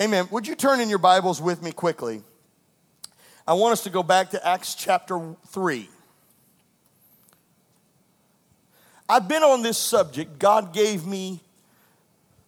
Amen. 0.00 0.26
Would 0.30 0.46
you 0.46 0.54
turn 0.54 0.80
in 0.80 0.88
your 0.88 0.98
Bibles 0.98 1.42
with 1.42 1.62
me 1.62 1.72
quickly? 1.72 2.22
I 3.46 3.52
want 3.52 3.72
us 3.72 3.82
to 3.82 3.90
go 3.90 4.02
back 4.02 4.30
to 4.30 4.48
Acts 4.48 4.74
chapter 4.74 5.36
3. 5.48 5.90
I've 9.10 9.28
been 9.28 9.42
on 9.42 9.60
this 9.60 9.76
subject. 9.76 10.38
God 10.38 10.72
gave 10.72 11.04
me 11.04 11.40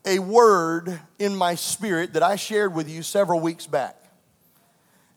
a 0.07 0.19
word 0.19 0.99
in 1.19 1.37
my 1.37 1.55
spirit 1.55 2.15
that 2.15 2.23
I 2.23 2.37
shared 2.37 2.75
with 2.75 2.89
you 2.89 3.03
several 3.03 3.39
weeks 3.39 3.67
back. 3.67 4.03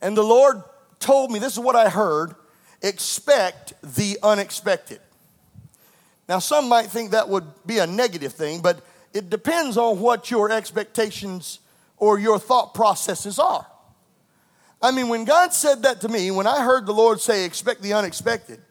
And 0.02 0.18
the 0.18 0.24
Lord 0.24 0.62
told 1.00 1.32
me 1.32 1.40
this 1.40 1.54
is 1.54 1.60
what 1.60 1.78
I 1.78 1.88
heard 1.88 2.36
expect 2.82 3.76
the 3.82 4.20
unexpected. 4.22 5.00
Now, 6.28 6.40
some 6.40 6.68
might 6.68 6.88
think 6.88 7.12
that 7.12 7.30
would 7.30 7.46
be 7.66 7.78
a 7.78 7.88
negative 7.88 8.34
thing, 8.34 8.62
but 8.62 8.82
it 9.14 9.30
depends 9.30 9.78
on 9.78 10.02
what 10.02 10.30
your 10.30 10.52
expectations 10.52 11.60
or 11.98 12.20
your 12.20 12.40
thought 12.40 12.74
processes 12.74 13.40
are. 13.40 13.66
I 14.82 14.92
mean, 14.92 15.08
when 15.08 15.26
God 15.26 15.54
said 15.54 15.84
that 15.84 16.02
to 16.02 16.10
me, 16.10 16.30
when 16.32 16.48
I 16.48 16.64
heard 16.64 16.86
the 16.86 16.94
Lord 16.94 17.20
say, 17.20 17.46
expect 17.46 17.82
the 17.82 17.94
unexpected, 17.94 18.62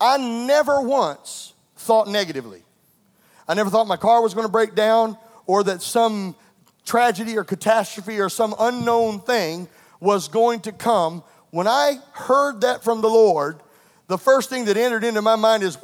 I 0.00 0.16
never 0.16 0.80
once 0.80 1.52
thought 1.76 2.08
negatively. 2.08 2.62
I 3.46 3.54
never 3.54 3.70
thought 3.70 3.86
my 3.86 3.96
car 3.96 4.22
was 4.22 4.34
going 4.34 4.46
to 4.46 4.52
break 4.52 4.74
down 4.74 5.16
or 5.46 5.64
that 5.64 5.82
some 5.82 6.36
tragedy 6.84 7.36
or 7.36 7.44
catastrophe 7.44 8.20
or 8.20 8.28
some 8.28 8.54
unknown 8.58 9.20
thing 9.20 9.68
was 10.00 10.28
going 10.28 10.60
to 10.60 10.72
come. 10.72 11.22
When 11.50 11.66
I 11.66 11.98
heard 12.12 12.60
that 12.62 12.84
from 12.84 13.00
the 13.00 13.08
Lord, 13.08 13.60
the 14.06 14.18
first 14.18 14.48
thing 14.48 14.66
that 14.66 14.76
entered 14.76 15.04
into 15.04 15.22
my 15.22 15.36
mind 15.36 15.62
is! 15.62 15.76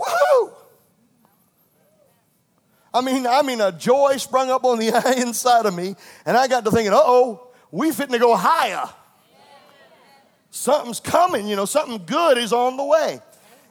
I 2.95 3.01
mean, 3.01 3.27
I 3.27 3.43
mean, 3.43 3.61
a 3.61 3.73
joy 3.73 4.17
sprung 4.19 4.51
up 4.51 4.65
on 4.65 4.79
the 4.79 4.89
inside 5.21 5.67
of 5.67 5.75
me, 5.75 5.97
and 6.25 6.37
I 6.37 6.47
got 6.47 6.65
to 6.65 6.71
thinking, 6.71 6.93
uh 6.93 7.01
oh, 7.03 7.49
we 7.73 7.91
fitting 7.91 8.13
to 8.13 8.21
go 8.21 8.37
higher. 8.37 8.89
Something's 10.51 11.01
coming, 11.01 11.49
you 11.49 11.57
know, 11.57 11.65
something 11.65 12.07
good 12.07 12.39
is 12.39 12.53
on 12.53 12.77
the 12.77 12.85
way. 12.85 13.21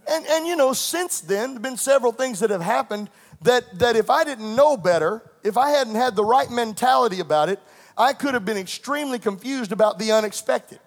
And, 0.06 0.26
and 0.28 0.46
you 0.46 0.58
know, 0.58 0.74
since 0.74 1.22
then, 1.22 1.38
there 1.38 1.54
have 1.54 1.62
been 1.62 1.78
several 1.78 2.12
things 2.12 2.42
that 2.42 2.50
have 2.50 2.62
happened 2.62 3.10
that, 3.44 3.80
that 3.80 3.96
if 3.96 4.10
I 4.10 4.26
didn't 4.26 4.58
know 4.58 4.76
better, 4.76 5.22
if 5.44 5.58
I 5.58 5.70
hadn't 5.70 5.96
had 5.96 6.18
the 6.18 6.26
right 6.26 6.52
mentality 6.52 7.22
about 7.22 7.48
it, 7.48 7.60
I 7.98 8.12
could 8.12 8.34
have 8.34 8.44
been 8.44 8.58
extremely 8.58 9.20
confused 9.20 9.72
about 9.72 10.00
the 10.00 10.12
unexpected. 10.12 10.80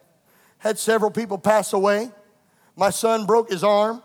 Had 0.59 0.79
several 0.79 1.11
people 1.11 1.39
pass 1.39 1.73
away. 1.73 2.11
My 2.77 2.91
son 2.91 3.25
broke 3.25 3.51
his 3.51 3.65
arm, 3.65 4.03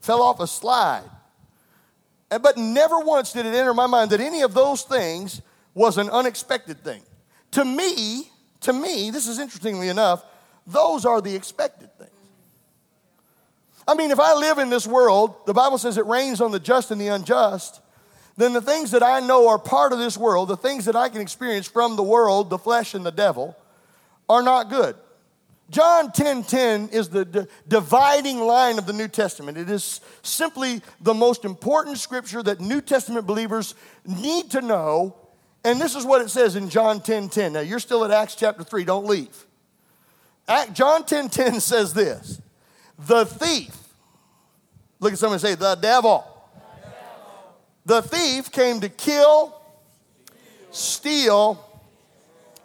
fell 0.00 0.22
off 0.22 0.40
a 0.40 0.48
slide. 0.48 1.08
But 2.30 2.56
never 2.56 3.00
once 3.00 3.32
did 3.32 3.46
it 3.46 3.54
enter 3.54 3.74
my 3.74 3.86
mind 3.86 4.10
that 4.10 4.20
any 4.20 4.42
of 4.42 4.54
those 4.54 4.82
things 4.82 5.42
was 5.74 5.98
an 5.98 6.08
unexpected 6.10 6.82
thing. 6.82 7.02
To 7.52 7.64
me, 7.64 8.30
to 8.60 8.72
me, 8.72 9.10
this 9.10 9.26
is 9.26 9.38
interestingly 9.38 9.88
enough, 9.88 10.24
those 10.66 11.04
are 11.04 11.20
the 11.20 11.34
expected 11.34 11.92
things. 11.98 12.10
I 13.88 13.94
mean, 13.94 14.12
if 14.12 14.20
I 14.20 14.34
live 14.34 14.58
in 14.58 14.70
this 14.70 14.86
world, 14.86 15.34
the 15.46 15.54
Bible 15.54 15.78
says 15.78 15.98
it 15.98 16.06
rains 16.06 16.40
on 16.40 16.52
the 16.52 16.60
just 16.60 16.92
and 16.92 17.00
the 17.00 17.08
unjust, 17.08 17.80
then 18.36 18.52
the 18.52 18.60
things 18.60 18.92
that 18.92 19.02
I 19.02 19.18
know 19.20 19.48
are 19.48 19.58
part 19.58 19.92
of 19.92 19.98
this 19.98 20.16
world, 20.16 20.48
the 20.48 20.56
things 20.56 20.84
that 20.84 20.94
I 20.94 21.08
can 21.08 21.20
experience 21.20 21.66
from 21.66 21.96
the 21.96 22.02
world, 22.02 22.50
the 22.50 22.58
flesh 22.58 22.94
and 22.94 23.04
the 23.04 23.10
devil, 23.10 23.56
are 24.28 24.42
not 24.42 24.70
good. 24.70 24.94
John 25.70 26.10
10 26.10 26.42
10 26.42 26.88
is 26.88 27.08
the 27.08 27.24
d- 27.24 27.46
dividing 27.68 28.40
line 28.40 28.76
of 28.76 28.86
the 28.86 28.92
New 28.92 29.06
Testament. 29.06 29.56
It 29.56 29.70
is 29.70 30.00
simply 30.22 30.82
the 31.00 31.14
most 31.14 31.44
important 31.44 31.98
scripture 31.98 32.42
that 32.42 32.60
New 32.60 32.80
Testament 32.80 33.26
believers 33.26 33.76
need 34.04 34.50
to 34.50 34.60
know. 34.60 35.16
And 35.64 35.80
this 35.80 35.94
is 35.94 36.04
what 36.04 36.22
it 36.22 36.30
says 36.30 36.56
in 36.56 36.68
John 36.68 37.00
10 37.00 37.28
10. 37.28 37.52
Now, 37.52 37.60
you're 37.60 37.78
still 37.78 38.04
at 38.04 38.10
Acts 38.10 38.34
chapter 38.34 38.64
3, 38.64 38.84
don't 38.84 39.06
leave. 39.06 39.46
Act, 40.48 40.72
John 40.72 41.04
10 41.04 41.28
10 41.28 41.60
says 41.60 41.94
this 41.94 42.40
The 42.98 43.24
thief, 43.24 43.76
look 44.98 45.12
at 45.12 45.18
someone 45.18 45.38
say, 45.38 45.54
the 45.54 45.76
devil. 45.76 46.26
The 47.86 48.02
thief 48.02 48.50
came 48.52 48.80
to 48.80 48.88
kill, 48.88 49.58
steal, 50.70 51.64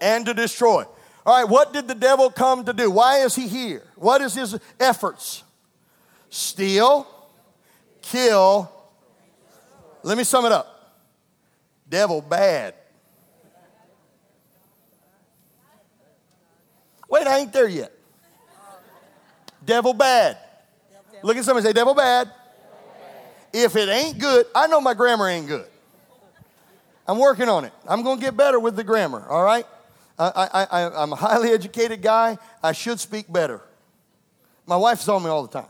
and 0.02 0.26
to 0.26 0.34
destroy. 0.34 0.86
All 1.26 1.36
right, 1.36 1.50
what 1.50 1.74
did 1.74 1.88
the 1.88 1.96
devil 1.96 2.30
come 2.30 2.64
to 2.66 2.74
do? 2.74 2.92
Why 2.92 3.20
is 3.20 3.36
he 3.36 3.48
here? 3.48 3.82
What 3.96 4.22
is 4.22 4.36
his 4.36 4.60
efforts? 4.80 5.44
Steal, 6.30 7.08
kill. 8.02 8.72
Let 10.04 10.18
me 10.18 10.24
sum 10.24 10.46
it 10.46 10.52
up. 10.52 10.94
Devil 11.90 12.22
bad. 12.22 12.76
Wait, 17.10 17.26
I 17.26 17.40
ain't 17.40 17.54
there 17.54 17.68
yet. 17.68 17.92
Devil 19.64 19.94
bad. 19.94 20.38
Look 21.24 21.38
at 21.38 21.46
somebody 21.46 21.66
say, 21.66 21.74
devil 21.74 21.96
bad. 21.96 22.30
If 23.52 23.76
it 23.76 23.90
ain't 23.90 24.20
good, 24.20 24.46
I 24.54 24.68
know 24.68 24.80
my 24.80 24.94
grammar 24.94 25.30
ain't 25.30 25.48
good. 25.48 25.66
I'm 27.08 27.18
working 27.18 27.50
on 27.50 27.66
it. 27.66 27.74
I'm 27.88 28.04
going 28.04 28.20
to 28.20 28.24
get 28.24 28.36
better 28.36 28.60
with 28.60 28.76
the 28.76 28.84
grammar, 28.84 29.26
all 29.28 29.44
right? 29.44 29.66
I, 30.18 30.68
I, 30.72 31.04
I'm 31.04 31.12
a 31.12 31.16
highly 31.16 31.50
educated 31.52 32.02
guy. 32.02 32.38
I 32.64 32.72
should 32.72 33.00
speak 33.00 33.32
better. 33.32 33.62
My 34.66 34.78
wife's 34.78 35.08
on 35.10 35.24
me 35.24 35.30
all 35.30 35.46
the 35.46 35.62
time. 35.62 35.70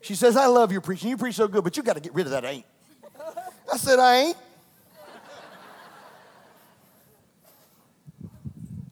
She 0.00 0.14
says, 0.14 0.36
I 0.36 0.46
love 0.46 0.70
your 0.70 0.80
preaching. 0.80 1.10
You 1.10 1.16
preach 1.16 1.34
so 1.34 1.48
good, 1.48 1.64
but 1.64 1.76
you 1.76 1.82
got 1.82 1.94
to 1.94 2.00
get 2.00 2.14
rid 2.14 2.26
of 2.26 2.32
that 2.32 2.44
ain't. 2.44 2.66
I 3.72 3.76
said, 3.76 3.98
I 3.98 4.16
ain't. 4.16 4.36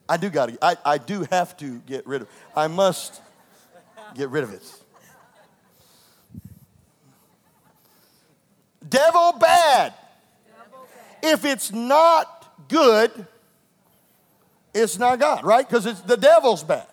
I 0.09 0.17
do 0.17 0.29
got 0.29 0.49
to, 0.49 0.57
I, 0.61 0.75
I 0.83 0.97
do 0.97 1.25
have 1.31 1.55
to 1.57 1.79
get 1.79 2.05
rid 2.05 2.23
of 2.23 2.27
I 2.55 2.67
must 2.67 3.21
get 4.15 4.29
rid 4.29 4.43
of 4.43 4.53
it. 4.53 4.63
Devil 8.87 9.33
bad. 9.39 9.93
If 11.23 11.45
it's 11.45 11.71
not 11.71 12.67
good, 12.67 13.27
it's 14.73 14.97
not 14.97 15.19
God, 15.19 15.43
right? 15.43 15.67
Because 15.67 15.85
it's 15.85 16.01
the 16.01 16.17
devil's 16.17 16.63
bad. 16.63 16.87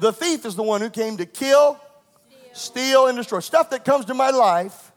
The 0.00 0.12
thief 0.12 0.44
is 0.44 0.54
the 0.54 0.62
one 0.62 0.80
who 0.80 0.90
came 0.90 1.16
to 1.16 1.26
kill, 1.26 1.80
steal, 2.52 3.06
and 3.06 3.16
destroy. 3.16 3.40
Stuff 3.40 3.70
that 3.70 3.84
comes 3.84 4.04
to 4.06 4.14
my 4.14 4.30
life 4.30 4.92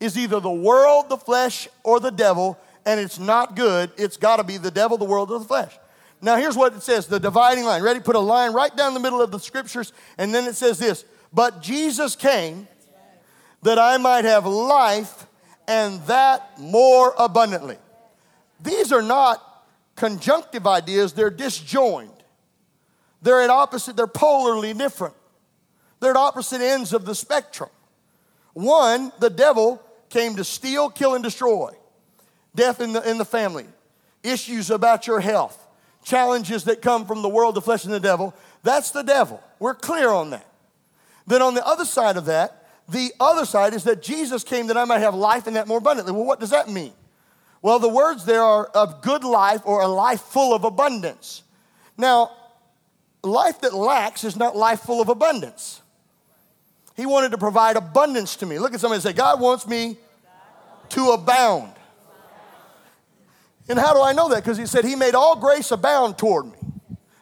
is 0.00 0.18
either 0.18 0.40
the 0.40 0.50
world, 0.50 1.08
the 1.08 1.16
flesh, 1.16 1.68
or 1.84 2.00
the 2.00 2.10
devil, 2.10 2.58
and 2.84 2.98
it's 2.98 3.18
not 3.18 3.56
good. 3.56 3.90
It's 3.96 4.16
got 4.16 4.36
to 4.36 4.44
be 4.44 4.58
the 4.58 4.70
devil, 4.70 4.98
the 4.98 5.04
world, 5.04 5.30
or 5.30 5.38
the 5.38 5.44
flesh. 5.44 5.78
Now, 6.20 6.36
here's 6.36 6.56
what 6.56 6.74
it 6.74 6.82
says 6.82 7.06
the 7.06 7.20
dividing 7.20 7.64
line. 7.64 7.82
Ready? 7.82 8.00
Put 8.00 8.16
a 8.16 8.20
line 8.20 8.52
right 8.52 8.74
down 8.76 8.94
the 8.94 9.00
middle 9.00 9.22
of 9.22 9.30
the 9.30 9.38
scriptures, 9.38 9.92
and 10.18 10.34
then 10.34 10.44
it 10.44 10.54
says 10.54 10.78
this 10.78 11.04
But 11.32 11.62
Jesus 11.62 12.16
came 12.16 12.68
that 13.62 13.78
I 13.78 13.96
might 13.96 14.24
have 14.24 14.44
life 14.44 15.26
and 15.68 16.00
that 16.02 16.58
more 16.58 17.14
abundantly. 17.18 17.78
These 18.60 18.92
are 18.92 19.02
not 19.02 19.51
conjunctive 20.02 20.66
ideas, 20.66 21.12
they're 21.12 21.30
disjoined. 21.30 22.10
They're 23.22 23.40
at 23.40 23.50
opposite, 23.50 23.94
they're 23.94 24.08
polarly 24.08 24.76
different. 24.76 25.14
They're 26.00 26.10
at 26.10 26.16
opposite 26.16 26.60
ends 26.60 26.92
of 26.92 27.04
the 27.04 27.14
spectrum. 27.14 27.70
One, 28.52 29.12
the 29.20 29.30
devil 29.30 29.80
came 30.10 30.34
to 30.36 30.44
steal, 30.44 30.90
kill, 30.90 31.14
and 31.14 31.22
destroy. 31.22 31.70
Death 32.52 32.80
in 32.80 32.94
the, 32.94 33.08
in 33.08 33.16
the 33.16 33.24
family, 33.24 33.64
issues 34.24 34.72
about 34.72 35.06
your 35.06 35.20
health, 35.20 35.56
challenges 36.02 36.64
that 36.64 36.82
come 36.82 37.06
from 37.06 37.22
the 37.22 37.28
world, 37.28 37.54
the 37.54 37.62
flesh, 37.62 37.84
and 37.84 37.94
the 37.94 38.00
devil. 38.00 38.34
That's 38.64 38.90
the 38.90 39.02
devil. 39.02 39.40
We're 39.60 39.76
clear 39.76 40.10
on 40.10 40.30
that. 40.30 40.46
Then 41.28 41.42
on 41.42 41.54
the 41.54 41.64
other 41.64 41.84
side 41.84 42.16
of 42.16 42.24
that, 42.24 42.66
the 42.88 43.12
other 43.20 43.44
side 43.44 43.72
is 43.72 43.84
that 43.84 44.02
Jesus 44.02 44.42
came 44.42 44.66
that 44.66 44.76
I 44.76 44.84
might 44.84 44.98
have 44.98 45.14
life 45.14 45.46
and 45.46 45.54
that 45.54 45.68
more 45.68 45.78
abundantly. 45.78 46.12
Well, 46.12 46.24
what 46.24 46.40
does 46.40 46.50
that 46.50 46.68
mean? 46.68 46.92
Well, 47.62 47.78
the 47.78 47.88
words 47.88 48.24
there 48.24 48.42
are 48.42 48.66
of 48.66 49.02
good 49.02 49.22
life 49.22 49.62
or 49.64 49.82
a 49.82 49.88
life 49.88 50.20
full 50.20 50.52
of 50.52 50.64
abundance. 50.64 51.44
Now, 51.96 52.32
life 53.22 53.60
that 53.60 53.72
lacks 53.72 54.24
is 54.24 54.36
not 54.36 54.56
life 54.56 54.80
full 54.80 55.00
of 55.00 55.08
abundance. 55.08 55.80
He 56.96 57.06
wanted 57.06 57.30
to 57.30 57.38
provide 57.38 57.76
abundance 57.76 58.36
to 58.36 58.46
me. 58.46 58.58
Look 58.58 58.74
at 58.74 58.80
somebody 58.80 58.96
and 58.96 59.02
say, 59.02 59.12
God 59.12 59.40
wants 59.40 59.66
me 59.66 59.96
to 60.90 61.10
abound. 61.10 61.72
And 63.68 63.78
how 63.78 63.94
do 63.94 64.02
I 64.02 64.12
know 64.12 64.28
that? 64.30 64.42
Because 64.42 64.58
he 64.58 64.66
said, 64.66 64.84
He 64.84 64.96
made 64.96 65.14
all 65.14 65.36
grace 65.36 65.70
abound 65.70 66.18
toward 66.18 66.46
me, 66.46 66.58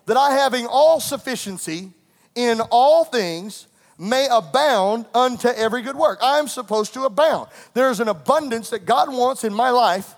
that 0.06 0.17
I, 0.17 0.32
having 0.32 0.67
all 0.67 0.99
sufficiency 0.99 1.93
in 2.35 2.61
all 2.70 3.05
things, 3.05 3.69
may 3.99 4.26
abound 4.31 5.05
unto 5.15 5.49
every 5.49 5.82
good 5.82 5.97
work. 5.97 6.19
I'm 6.23 6.49
supposed 6.49 6.94
to 6.94 7.05
abound. 7.05 7.50
There's 7.75 8.00
an 8.00 8.09
abundance 8.09 8.70
that 8.70 8.87
God 8.87 9.12
wants 9.12 9.44
in 9.44 9.53
my 9.53 9.69
life 9.69 10.15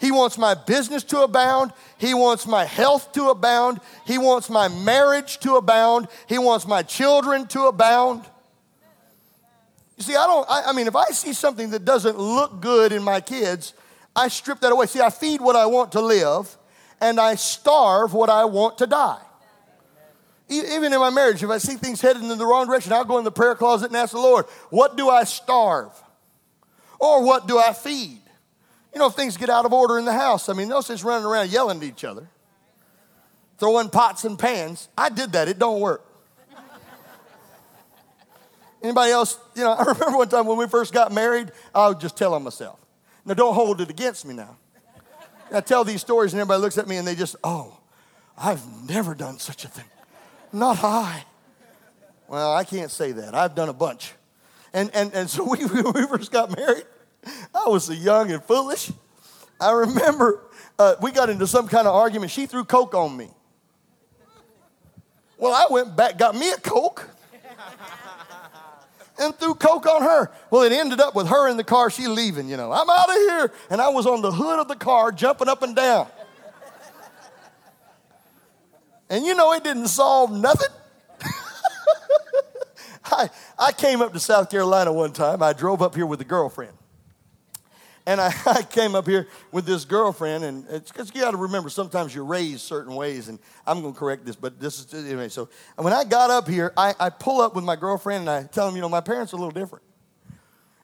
he 0.00 0.10
wants 0.10 0.36
my 0.36 0.54
business 0.54 1.02
to 1.04 1.22
abound. 1.22 1.72
He 1.98 2.12
wants 2.12 2.46
my 2.46 2.64
health 2.64 3.12
to 3.12 3.30
abound. 3.30 3.80
He 4.04 4.18
wants 4.18 4.50
my 4.50 4.68
marriage 4.68 5.38
to 5.40 5.56
abound. 5.56 6.08
He 6.28 6.38
wants 6.38 6.66
my 6.66 6.82
children 6.82 7.46
to 7.48 7.66
abound. 7.66 8.24
You 9.96 10.04
see, 10.04 10.14
I 10.14 10.26
don't, 10.26 10.46
I, 10.50 10.64
I, 10.66 10.72
mean, 10.72 10.86
if 10.86 10.96
I 10.96 11.06
see 11.06 11.32
something 11.32 11.70
that 11.70 11.84
doesn't 11.84 12.18
look 12.18 12.60
good 12.60 12.92
in 12.92 13.02
my 13.02 13.20
kids, 13.20 13.72
I 14.14 14.28
strip 14.28 14.60
that 14.60 14.72
away. 14.72 14.86
See, 14.86 15.00
I 15.00 15.10
feed 15.10 15.40
what 15.40 15.56
I 15.56 15.66
want 15.66 15.92
to 15.92 16.02
live, 16.02 16.54
and 17.00 17.18
I 17.18 17.34
starve 17.34 18.12
what 18.12 18.28
I 18.28 18.44
want 18.44 18.78
to 18.78 18.86
die. 18.86 19.20
Even 20.48 20.92
in 20.92 21.00
my 21.00 21.10
marriage, 21.10 21.42
if 21.42 21.50
I 21.50 21.58
see 21.58 21.74
things 21.74 22.00
headed 22.00 22.22
in 22.22 22.38
the 22.38 22.46
wrong 22.46 22.66
direction, 22.66 22.92
I'll 22.92 23.04
go 23.04 23.18
in 23.18 23.24
the 23.24 23.32
prayer 23.32 23.54
closet 23.54 23.86
and 23.86 23.96
ask 23.96 24.12
the 24.12 24.18
Lord, 24.18 24.44
what 24.70 24.96
do 24.96 25.08
I 25.08 25.24
starve? 25.24 25.90
Or 27.00 27.24
what 27.24 27.48
do 27.48 27.58
I 27.58 27.72
feed? 27.72 28.20
You 28.96 29.00
know, 29.00 29.08
if 29.08 29.12
things 29.12 29.36
get 29.36 29.50
out 29.50 29.66
of 29.66 29.74
order 29.74 29.98
in 29.98 30.06
the 30.06 30.12
house, 30.14 30.48
I 30.48 30.54
mean, 30.54 30.70
those 30.70 30.86
sense 30.86 31.04
running 31.04 31.26
around 31.26 31.50
yelling 31.50 31.76
at 31.76 31.82
each 31.82 32.02
other, 32.02 32.26
throwing 33.58 33.90
pots 33.90 34.24
and 34.24 34.38
pans. 34.38 34.88
I 34.96 35.10
did 35.10 35.32
that, 35.32 35.48
it 35.48 35.58
don't 35.58 35.82
work. 35.82 36.02
Anybody 38.82 39.12
else? 39.12 39.38
You 39.54 39.64
know, 39.64 39.72
I 39.78 39.82
remember 39.82 40.16
one 40.16 40.30
time 40.30 40.46
when 40.46 40.56
we 40.56 40.66
first 40.66 40.94
got 40.94 41.12
married, 41.12 41.52
I 41.74 41.88
would 41.88 42.00
just 42.00 42.16
tell 42.16 42.32
on 42.32 42.42
myself. 42.42 42.80
Now, 43.26 43.34
don't 43.34 43.52
hold 43.52 43.82
it 43.82 43.90
against 43.90 44.24
me 44.24 44.32
now. 44.32 44.56
I 45.52 45.60
tell 45.60 45.84
these 45.84 46.00
stories 46.00 46.32
and 46.32 46.40
everybody 46.40 46.62
looks 46.62 46.78
at 46.78 46.88
me 46.88 46.96
and 46.96 47.06
they 47.06 47.16
just, 47.16 47.36
oh, 47.44 47.76
I've 48.38 48.62
never 48.88 49.14
done 49.14 49.38
such 49.38 49.66
a 49.66 49.68
thing. 49.68 49.84
Not 50.54 50.82
I. 50.82 51.22
Well, 52.28 52.50
I 52.54 52.64
can't 52.64 52.90
say 52.90 53.12
that. 53.12 53.34
I've 53.34 53.54
done 53.54 53.68
a 53.68 53.74
bunch. 53.74 54.14
And, 54.72 54.90
and, 54.94 55.12
and 55.12 55.28
so 55.28 55.44
we, 55.50 55.58
we 55.66 56.06
first 56.06 56.32
got 56.32 56.56
married, 56.56 56.84
I 57.54 57.68
was 57.68 57.84
so 57.84 57.92
young 57.92 58.30
and 58.30 58.42
foolish. 58.42 58.90
I 59.60 59.72
remember 59.72 60.40
uh, 60.78 60.96
we 61.00 61.10
got 61.10 61.30
into 61.30 61.46
some 61.46 61.68
kind 61.68 61.86
of 61.86 61.94
argument. 61.94 62.30
She 62.30 62.46
threw 62.46 62.64
Coke 62.64 62.94
on 62.94 63.16
me. 63.16 63.30
Well, 65.38 65.52
I 65.52 65.66
went 65.70 65.96
back, 65.96 66.18
got 66.18 66.34
me 66.34 66.50
a 66.50 66.56
Coke 66.56 67.08
and 69.18 69.34
threw 69.34 69.54
Coke 69.54 69.86
on 69.86 70.02
her. 70.02 70.30
Well, 70.50 70.62
it 70.62 70.72
ended 70.72 71.00
up 71.00 71.14
with 71.14 71.28
her 71.28 71.48
in 71.48 71.56
the 71.56 71.64
car, 71.64 71.90
she 71.90 72.06
leaving, 72.06 72.48
you 72.48 72.56
know. 72.56 72.72
I'm 72.72 72.88
out 72.88 73.08
of 73.08 73.16
here. 73.16 73.52
And 73.70 73.80
I 73.80 73.88
was 73.88 74.06
on 74.06 74.22
the 74.22 74.32
hood 74.32 74.58
of 74.58 74.68
the 74.68 74.76
car 74.76 75.12
jumping 75.12 75.48
up 75.48 75.62
and 75.62 75.76
down. 75.76 76.08
And 79.08 79.24
you 79.24 79.34
know, 79.34 79.52
it 79.52 79.62
didn't 79.62 79.88
solve 79.88 80.32
nothing. 80.32 80.68
I, 83.04 83.30
I 83.58 83.72
came 83.72 84.02
up 84.02 84.12
to 84.14 84.20
South 84.20 84.50
Carolina 84.50 84.92
one 84.92 85.12
time. 85.12 85.42
I 85.42 85.52
drove 85.52 85.80
up 85.80 85.94
here 85.94 86.06
with 86.06 86.20
a 86.20 86.24
girlfriend. 86.24 86.72
And 88.06 88.20
I, 88.20 88.32
I 88.46 88.62
came 88.62 88.94
up 88.94 89.06
here 89.06 89.28
with 89.52 89.66
this 89.66 89.84
girlfriend, 89.84 90.44
and 90.44 90.64
it's 90.70 90.90
because 90.90 91.12
you 91.14 91.20
got 91.20 91.32
to 91.32 91.36
remember 91.36 91.68
sometimes 91.68 92.14
you're 92.14 92.24
raised 92.24 92.60
certain 92.60 92.94
ways, 92.94 93.28
and 93.28 93.38
I'm 93.66 93.82
going 93.82 93.92
to 93.92 93.98
correct 93.98 94.24
this, 94.24 94.36
but 94.36 94.60
this 94.60 94.78
is 94.78 94.94
anyway. 94.94 95.28
So 95.28 95.48
when 95.76 95.92
I 95.92 96.04
got 96.04 96.30
up 96.30 96.48
here, 96.48 96.72
I, 96.76 96.94
I 96.98 97.10
pull 97.10 97.40
up 97.40 97.54
with 97.54 97.64
my 97.64 97.76
girlfriend, 97.76 98.22
and 98.22 98.30
I 98.30 98.44
tell 98.44 98.66
them, 98.66 98.76
you 98.76 98.82
know, 98.82 98.88
my 98.88 99.00
parents 99.00 99.32
are 99.32 99.36
a 99.36 99.40
little 99.40 99.52
different. 99.52 99.84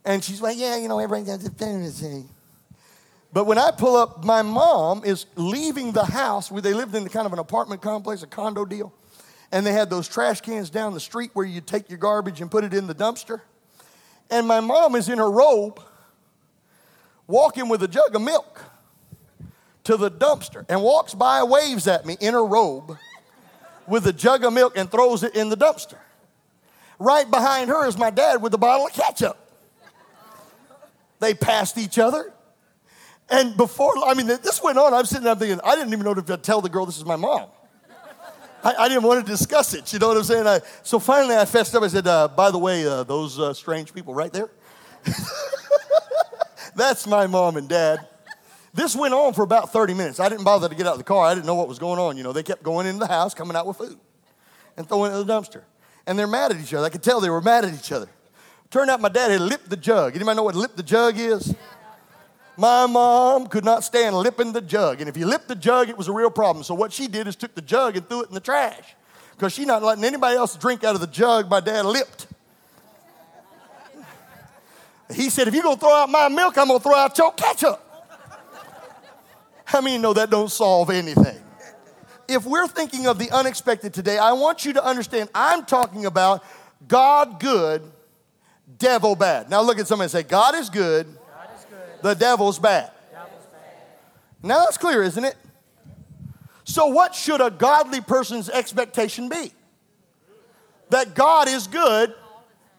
And 0.04 0.22
she's 0.22 0.42
like, 0.42 0.58
yeah, 0.58 0.76
you 0.76 0.88
know, 0.88 0.98
everybody 0.98 1.24
got 1.24 1.40
different. 1.40 2.28
But 3.32 3.46
when 3.46 3.56
I 3.56 3.70
pull 3.70 3.96
up, 3.96 4.24
my 4.24 4.42
mom 4.42 5.04
is 5.04 5.26
leaving 5.36 5.92
the 5.92 6.04
house 6.04 6.50
where 6.50 6.60
they 6.60 6.74
lived 6.74 6.94
in 6.94 7.04
the 7.04 7.08
kind 7.08 7.24
of 7.24 7.32
an 7.32 7.38
apartment 7.38 7.80
complex, 7.80 8.22
a 8.22 8.26
condo 8.26 8.64
deal. 8.64 8.92
And 9.52 9.64
they 9.64 9.72
had 9.72 9.90
those 9.90 10.08
trash 10.08 10.40
cans 10.40 10.70
down 10.70 10.92
the 10.92 11.00
street 11.00 11.30
where 11.34 11.46
you 11.46 11.60
take 11.60 11.88
your 11.88 11.98
garbage 11.98 12.40
and 12.40 12.50
put 12.50 12.64
it 12.64 12.74
in 12.74 12.86
the 12.86 12.94
dumpster. 12.94 13.40
And 14.30 14.46
my 14.46 14.60
mom 14.60 14.96
is 14.96 15.08
in 15.08 15.18
her 15.18 15.30
robe 15.30 15.80
walking 17.32 17.66
with 17.68 17.82
a 17.82 17.88
jug 17.88 18.14
of 18.14 18.20
milk 18.20 18.62
to 19.84 19.96
the 19.96 20.10
dumpster 20.10 20.66
and 20.68 20.82
walks 20.82 21.14
by, 21.14 21.42
waves 21.42 21.88
at 21.88 22.04
me 22.04 22.16
in 22.20 22.34
her 22.34 22.44
robe 22.44 22.98
with 23.88 24.06
a 24.06 24.12
jug 24.12 24.44
of 24.44 24.52
milk 24.52 24.76
and 24.76 24.90
throws 24.90 25.22
it 25.22 25.34
in 25.34 25.48
the 25.48 25.56
dumpster. 25.56 25.96
Right 26.98 27.28
behind 27.28 27.70
her 27.70 27.86
is 27.88 27.96
my 27.98 28.10
dad 28.10 28.42
with 28.42 28.52
a 28.54 28.58
bottle 28.58 28.86
of 28.86 28.92
ketchup. 28.92 29.38
They 31.18 31.34
passed 31.34 31.78
each 31.78 31.98
other. 31.98 32.32
And 33.30 33.56
before, 33.56 33.92
I 34.06 34.12
mean, 34.14 34.26
this 34.26 34.62
went 34.62 34.76
on. 34.76 34.92
I'm 34.92 35.06
sitting 35.06 35.24
there 35.24 35.34
thinking, 35.34 35.58
I 35.64 35.74
didn't 35.74 35.92
even 35.92 36.04
know 36.04 36.14
to 36.14 36.36
tell 36.36 36.60
the 36.60 36.68
girl 36.68 36.84
this 36.84 36.98
is 36.98 37.06
my 37.06 37.16
mom. 37.16 37.48
I, 38.62 38.74
I, 38.74 38.88
didn't 38.88 39.04
want 39.04 39.24
to 39.24 39.32
discuss 39.32 39.74
it. 39.74 39.92
You 39.92 39.98
know 39.98 40.08
what 40.08 40.18
I'm 40.18 40.24
saying? 40.24 40.46
I, 40.46 40.60
so 40.82 40.98
finally, 40.98 41.34
I 41.34 41.46
fessed 41.46 41.74
up. 41.74 41.82
I 41.82 41.88
said, 41.88 42.06
uh, 42.06 42.28
by 42.28 42.50
the 42.50 42.58
way, 42.58 42.86
uh, 42.86 43.02
those 43.02 43.38
uh, 43.38 43.54
strange 43.54 43.92
people 43.92 44.14
right 44.14 44.32
there, 44.32 44.50
that's 46.82 47.06
my 47.06 47.28
mom 47.28 47.56
and 47.56 47.68
dad. 47.68 48.06
This 48.74 48.96
went 48.96 49.14
on 49.14 49.34
for 49.34 49.42
about 49.42 49.72
30 49.72 49.94
minutes. 49.94 50.18
I 50.18 50.28
didn't 50.28 50.44
bother 50.44 50.68
to 50.68 50.74
get 50.74 50.86
out 50.86 50.94
of 50.94 50.98
the 50.98 51.04
car. 51.04 51.26
I 51.26 51.34
didn't 51.34 51.46
know 51.46 51.54
what 51.54 51.68
was 51.68 51.78
going 51.78 52.00
on. 52.00 52.16
You 52.16 52.24
know, 52.24 52.32
they 52.32 52.42
kept 52.42 52.62
going 52.62 52.86
into 52.86 52.98
the 52.98 53.06
house, 53.06 53.34
coming 53.34 53.56
out 53.56 53.66
with 53.66 53.76
food, 53.76 53.98
and 54.76 54.88
throwing 54.88 55.12
it 55.12 55.16
in 55.16 55.26
the 55.26 55.32
dumpster. 55.32 55.62
And 56.06 56.18
they're 56.18 56.26
mad 56.26 56.50
at 56.50 56.60
each 56.60 56.74
other. 56.74 56.84
I 56.84 56.88
could 56.88 57.02
tell 57.02 57.20
they 57.20 57.30
were 57.30 57.40
mad 57.40 57.64
at 57.64 57.72
each 57.72 57.92
other. 57.92 58.08
Turned 58.70 58.90
out 58.90 59.00
my 59.00 59.10
dad 59.10 59.30
had 59.30 59.42
lipped 59.42 59.68
the 59.70 59.76
jug. 59.76 60.16
Anybody 60.16 60.36
know 60.36 60.42
what 60.42 60.56
lip 60.56 60.74
the 60.74 60.82
jug 60.82 61.18
is? 61.18 61.54
My 62.56 62.86
mom 62.86 63.46
could 63.46 63.64
not 63.64 63.84
stand 63.84 64.16
lipping 64.16 64.52
the 64.52 64.60
jug. 64.60 65.00
And 65.00 65.08
if 65.08 65.16
you 65.16 65.26
lipped 65.26 65.48
the 65.48 65.54
jug, 65.54 65.88
it 65.88 65.96
was 65.96 66.08
a 66.08 66.12
real 66.12 66.30
problem. 66.30 66.64
So 66.64 66.74
what 66.74 66.92
she 66.92 67.06
did 67.06 67.28
is 67.28 67.36
took 67.36 67.54
the 67.54 67.62
jug 67.62 67.96
and 67.96 68.08
threw 68.08 68.22
it 68.22 68.28
in 68.28 68.34
the 68.34 68.40
trash. 68.40 68.96
Because 69.32 69.52
she's 69.52 69.66
not 69.66 69.82
letting 69.82 70.04
anybody 70.04 70.36
else 70.36 70.56
drink 70.56 70.82
out 70.82 70.94
of 70.94 71.00
the 71.00 71.06
jug 71.06 71.48
my 71.48 71.60
dad 71.60 71.84
lipped. 71.84 72.26
He 75.10 75.30
said, 75.30 75.48
if 75.48 75.54
you're 75.54 75.62
going 75.62 75.76
to 75.76 75.80
throw 75.80 75.94
out 75.94 76.10
my 76.10 76.28
milk, 76.28 76.56
I'm 76.56 76.68
going 76.68 76.78
to 76.78 76.82
throw 76.82 76.94
out 76.94 77.16
your 77.18 77.32
ketchup. 77.32 77.80
How 79.64 79.80
many 79.80 79.98
know 79.98 80.12
that 80.12 80.30
don't 80.30 80.50
solve 80.50 80.90
anything? 80.90 81.38
If 82.28 82.44
we're 82.44 82.66
thinking 82.66 83.06
of 83.06 83.18
the 83.18 83.30
unexpected 83.30 83.92
today, 83.92 84.18
I 84.18 84.32
want 84.32 84.64
you 84.64 84.74
to 84.74 84.84
understand 84.84 85.28
I'm 85.34 85.64
talking 85.64 86.06
about 86.06 86.44
God 86.86 87.40
good, 87.40 87.82
devil 88.78 89.16
bad. 89.16 89.50
Now 89.50 89.62
look 89.62 89.78
at 89.78 89.86
somebody 89.86 90.06
and 90.06 90.10
say, 90.12 90.22
God 90.22 90.54
is 90.54 90.70
good, 90.70 91.06
God 91.06 91.48
is 91.56 91.64
good. 91.64 92.02
the 92.02 92.14
devil's 92.14 92.58
bad. 92.58 92.90
devil's 93.10 93.46
bad. 93.46 93.60
Now 94.42 94.64
that's 94.64 94.78
clear, 94.78 95.02
isn't 95.02 95.24
it? 95.24 95.36
So, 96.64 96.86
what 96.86 97.14
should 97.14 97.40
a 97.40 97.50
godly 97.50 98.00
person's 98.00 98.48
expectation 98.48 99.28
be? 99.28 99.52
That 100.90 101.14
God 101.14 101.48
is 101.48 101.66
good 101.66 102.14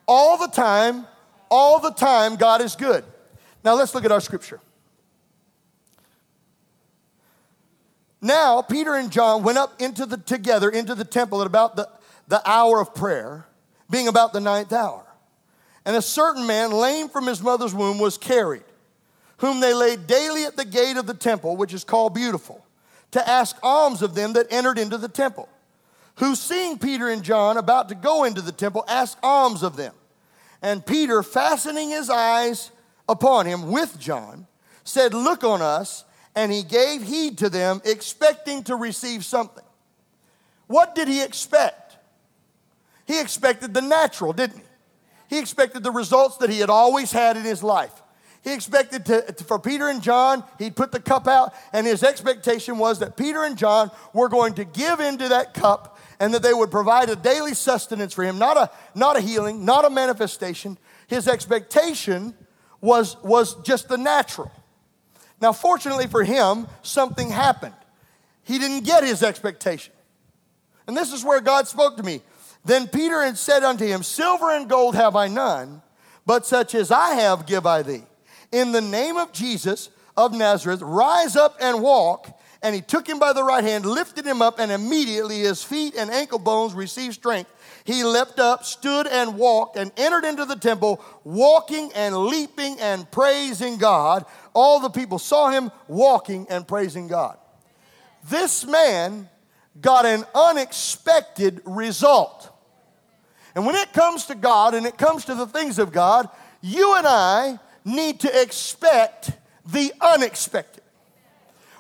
all 0.08 0.38
the 0.38 0.48
time 0.48 1.06
all 1.54 1.80
the 1.80 1.92
time, 1.92 2.36
God 2.36 2.62
is 2.62 2.76
good. 2.76 3.06
Now 3.64 3.76
let's 3.76 3.94
look 3.94 4.06
at 4.06 4.12
our 4.12 4.20
scripture. 4.20 4.60
Now, 8.22 8.64
Peter 8.64 8.96
and 8.96 9.12
John 9.12 9.44
went 9.44 9.60
up 9.60 9.80
into 9.80 10.08
the 10.08 10.18
together 10.18 10.70
into 10.70 10.96
the 10.96 11.06
temple 11.06 11.42
at 11.42 11.48
about 11.48 11.76
the, 11.76 11.88
the 12.28 12.42
hour 12.50 12.80
of 12.80 12.96
prayer, 12.96 13.46
being 13.88 14.08
about 14.08 14.34
the 14.34 14.40
ninth 14.40 14.74
hour. 14.74 15.06
And 15.86 15.96
a 15.96 16.02
certain 16.02 16.48
man, 16.48 16.72
lame 16.72 17.08
from 17.08 17.28
his 17.28 17.42
mother's 17.42 17.74
womb, 17.74 18.00
was 18.00 18.18
carried, 18.18 18.64
whom 19.38 19.60
they 19.60 19.76
laid 19.76 20.08
daily 20.08 20.46
at 20.46 20.56
the 20.56 20.66
gate 20.66 20.98
of 20.98 21.06
the 21.06 21.14
temple, 21.14 21.56
which 21.56 21.74
is 21.74 21.84
called 21.84 22.16
Beautiful, 22.16 22.66
to 23.12 23.30
ask 23.30 23.58
alms 23.62 24.02
of 24.02 24.16
them 24.16 24.34
that 24.34 24.48
entered 24.50 24.80
into 24.80 24.98
the 24.98 25.10
temple. 25.10 25.50
Who, 26.16 26.36
seeing 26.36 26.80
Peter 26.80 27.10
and 27.10 27.22
John 27.22 27.58
about 27.58 27.90
to 27.90 27.96
go 27.96 28.24
into 28.24 28.42
the 28.42 28.52
temple, 28.52 28.86
asked 28.88 29.20
alms 29.22 29.62
of 29.62 29.76
them. 29.76 29.94
And 30.64 30.84
Peter, 30.86 31.22
fastening 31.22 31.90
his 31.90 32.10
eyes 32.10 32.72
upon 33.08 33.46
him 33.46 33.70
with 33.70 34.00
John, 34.00 34.48
said, 34.86 35.14
Look 35.14 35.44
on 35.44 35.62
us. 35.62 36.06
And 36.36 36.52
he 36.52 36.64
gave 36.64 37.04
heed 37.04 37.38
to 37.40 37.50
them, 37.50 37.80
expecting 37.86 38.64
to 38.64 38.76
receive 38.76 39.24
something. 39.24 39.64
What 40.66 40.96
did 40.96 41.08
he 41.08 41.22
expect? 41.22 41.98
He 43.06 43.22
expected 43.22 43.76
the 43.76 43.82
natural, 43.82 44.34
didn't 44.34 44.58
he? 44.58 45.36
He 45.36 45.40
expected 45.40 45.84
the 45.84 45.92
results 45.92 46.38
that 46.38 46.50
he 46.50 46.60
had 46.60 46.72
always 46.72 47.12
had 47.12 47.38
in 47.38 47.44
his 47.44 47.62
life. 47.62 47.92
He 48.44 48.52
expected 48.52 49.06
to, 49.06 49.34
for 49.46 49.60
Peter 49.60 49.88
and 49.90 50.02
John, 50.02 50.44
he'd 50.58 50.76
put 50.76 50.92
the 50.92 51.00
cup 51.00 51.28
out, 51.28 51.54
and 51.72 51.86
his 51.86 52.04
expectation 52.04 52.80
was 52.80 53.00
that 53.00 53.16
Peter 53.16 53.44
and 53.44 53.58
John 53.58 53.92
were 54.12 54.28
going 54.28 54.56
to 54.56 54.66
give 54.66 55.00
into 55.00 55.30
that 55.30 55.54
cup 55.54 55.93
and 56.24 56.34
that 56.34 56.42
they 56.42 56.54
would 56.54 56.72
provide 56.72 57.10
a 57.10 57.18
daily 57.18 57.54
sustenance 57.54 58.14
for 58.14 58.24
him, 58.24 58.40
not 58.40 58.56
a, 58.56 58.72
not 58.96 59.18
a 59.18 59.20
healing, 59.20 59.66
not 59.66 59.84
a 59.84 59.90
manifestation. 59.90 60.78
His 61.08 61.28
expectation 61.28 62.34
was, 62.80 63.22
was 63.22 63.56
just 63.64 63.90
the 63.90 63.98
natural. 63.98 64.50
Now, 65.42 65.52
fortunately 65.52 66.08
for 66.08 66.24
him, 66.24 66.68
something 66.82 67.30
happened. 67.30 67.76
He 68.44 68.58
didn't 68.58 68.86
get 68.86 69.04
his 69.04 69.22
expectation. 69.22 69.94
And 70.88 70.96
this 70.96 71.12
is 71.12 71.26
where 71.26 71.42
God 71.42 71.68
spoke 71.68 71.98
to 71.98 72.04
me. 72.04 72.22
Then 72.64 72.88
Peter 72.88 73.22
had 73.22 73.38
said 73.38 73.62
unto 73.62 73.86
him, 73.86 74.02
Silver 74.02 74.50
and 74.50 74.70
gold 74.70 74.96
have 74.96 75.18
I 75.18 75.28
none, 75.28 75.82
but 76.26 76.46
such 76.46 76.74
as 76.74 76.90
I 76.90 77.16
have 77.16 77.46
give 77.46 77.66
I 77.66 77.82
thee. 77.82 78.04
In 78.54 78.72
the 78.72 78.80
name 78.80 79.18
of 79.18 79.34
Jesus 79.34 79.90
of 80.16 80.32
Nazareth, 80.32 80.82
rise 80.82 81.36
up 81.36 81.58
and 81.60 81.82
walk 81.82 82.40
and 82.64 82.74
he 82.74 82.82
took 82.82 83.08
him 83.08 83.20
by 83.20 83.34
the 83.34 83.44
right 83.44 83.64
hand, 83.64 83.86
lifted 83.86 84.26
him 84.26 84.42
up, 84.42 84.58
and 84.58 84.72
immediately 84.72 85.42
his 85.42 85.62
feet 85.62 85.96
and 85.96 86.10
ankle 86.10 86.40
bones 86.40 86.74
received 86.74 87.16
strength. 87.16 87.52
He 87.84 88.06
leapt 88.06 88.40
up, 88.40 88.64
stood 88.64 89.06
and 89.06 89.38
walked, 89.38 89.76
and 89.76 89.92
entered 89.98 90.24
into 90.24 90.46
the 90.46 90.56
temple, 90.56 91.04
walking 91.26 91.92
and 91.94 92.16
leaping 92.16 92.80
and 92.80 93.10
praising 93.12 93.78
God. 93.78 94.26
All 94.54 94.80
the 94.80 94.90
people 94.90 95.20
saw 95.20 95.50
him 95.50 95.72
walking 95.90 96.48
and 96.50 96.66
praising 96.66 97.10
God. 97.10 97.38
This 98.30 98.66
man 98.66 99.30
got 99.82 100.06
an 100.06 100.24
unexpected 100.34 101.62
result. 101.66 102.50
And 103.56 103.66
when 103.66 103.76
it 103.76 103.92
comes 103.92 104.28
to 104.28 104.36
God 104.36 104.74
and 104.74 104.86
it 104.86 104.98
comes 104.98 105.26
to 105.26 105.36
the 105.36 105.48
things 105.48 105.80
of 105.80 105.92
God, 105.92 106.30
you 106.62 106.96
and 106.96 107.06
I 107.06 107.60
need 107.84 108.22
to 108.22 108.42
expect 108.42 109.32
the 109.66 109.92
unexpected. 110.00 110.83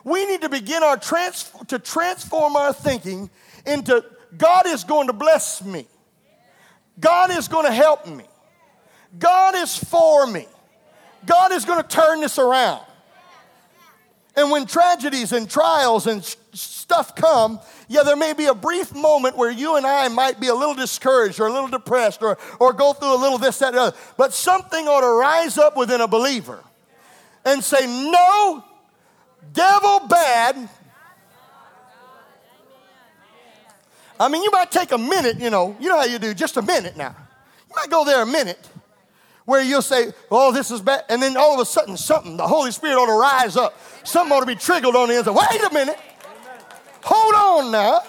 We 0.03 0.25
need 0.25 0.41
to 0.41 0.49
begin 0.49 0.83
our 0.83 0.97
trans- 0.97 1.51
to 1.67 1.79
transform 1.79 2.55
our 2.55 2.73
thinking 2.73 3.29
into 3.65 4.03
God 4.37 4.67
is 4.67 4.83
going 4.83 5.07
to 5.07 5.13
bless 5.13 5.63
me. 5.63 5.87
God 6.99 7.31
is 7.31 7.47
going 7.47 7.65
to 7.65 7.71
help 7.71 8.07
me. 8.07 8.25
God 9.17 9.55
is 9.55 9.77
for 9.77 10.27
me. 10.27 10.47
God 11.25 11.51
is 11.51 11.65
going 11.65 11.81
to 11.81 11.87
turn 11.87 12.21
this 12.21 12.37
around. 12.37 12.83
And 14.35 14.49
when 14.49 14.65
tragedies 14.65 15.31
and 15.31 15.47
trials 15.47 16.07
and 16.07 16.23
stuff 16.53 17.15
come, 17.15 17.59
yeah, 17.87 18.01
there 18.01 18.15
may 18.15 18.33
be 18.33 18.45
a 18.45 18.55
brief 18.55 18.93
moment 18.93 19.37
where 19.37 19.51
you 19.51 19.75
and 19.75 19.85
I 19.85 20.07
might 20.07 20.39
be 20.39 20.47
a 20.47 20.55
little 20.55 20.73
discouraged 20.73 21.39
or 21.39 21.47
a 21.47 21.53
little 21.53 21.67
depressed 21.67 22.23
or, 22.23 22.39
or 22.59 22.73
go 22.73 22.93
through 22.93 23.13
a 23.13 23.21
little 23.21 23.37
this, 23.37 23.59
that, 23.59 23.69
and 23.69 23.77
other. 23.77 23.97
But 24.17 24.33
something 24.33 24.87
ought 24.87 25.01
to 25.01 25.19
rise 25.19 25.59
up 25.59 25.77
within 25.77 26.01
a 26.01 26.07
believer 26.07 26.63
and 27.45 27.63
say, 27.63 27.85
No, 27.85 28.63
devil 29.51 30.07
bad. 30.07 30.69
I 34.19 34.29
mean, 34.29 34.43
you 34.43 34.51
might 34.51 34.71
take 34.71 34.91
a 34.91 34.97
minute, 34.97 35.39
you 35.39 35.49
know, 35.49 35.75
you 35.79 35.89
know 35.89 35.97
how 35.97 36.05
you 36.05 36.19
do, 36.19 36.33
just 36.33 36.57
a 36.57 36.61
minute 36.61 36.95
now. 36.95 37.15
You 37.69 37.75
might 37.75 37.89
go 37.89 38.05
there 38.05 38.21
a 38.21 38.25
minute 38.25 38.69
where 39.45 39.61
you'll 39.61 39.81
say, 39.81 40.13
Oh, 40.31 40.51
this 40.51 40.71
is 40.71 40.81
bad. 40.81 41.03
And 41.09 41.21
then 41.21 41.35
all 41.35 41.53
of 41.53 41.59
a 41.59 41.65
sudden, 41.65 41.97
something, 41.97 42.37
the 42.37 42.47
Holy 42.47 42.71
Spirit 42.71 42.95
ought 42.95 43.07
to 43.07 43.19
rise 43.19 43.57
up. 43.57 43.77
Something 44.03 44.35
ought 44.35 44.41
to 44.41 44.45
be 44.45 44.55
triggered 44.55 44.95
on 44.95 45.09
the 45.09 45.17
inside. 45.17 45.35
Wait 45.35 45.63
a 45.63 45.73
minute. 45.73 45.97
Hold 47.03 47.65
on 47.65 47.71
now. 47.71 48.01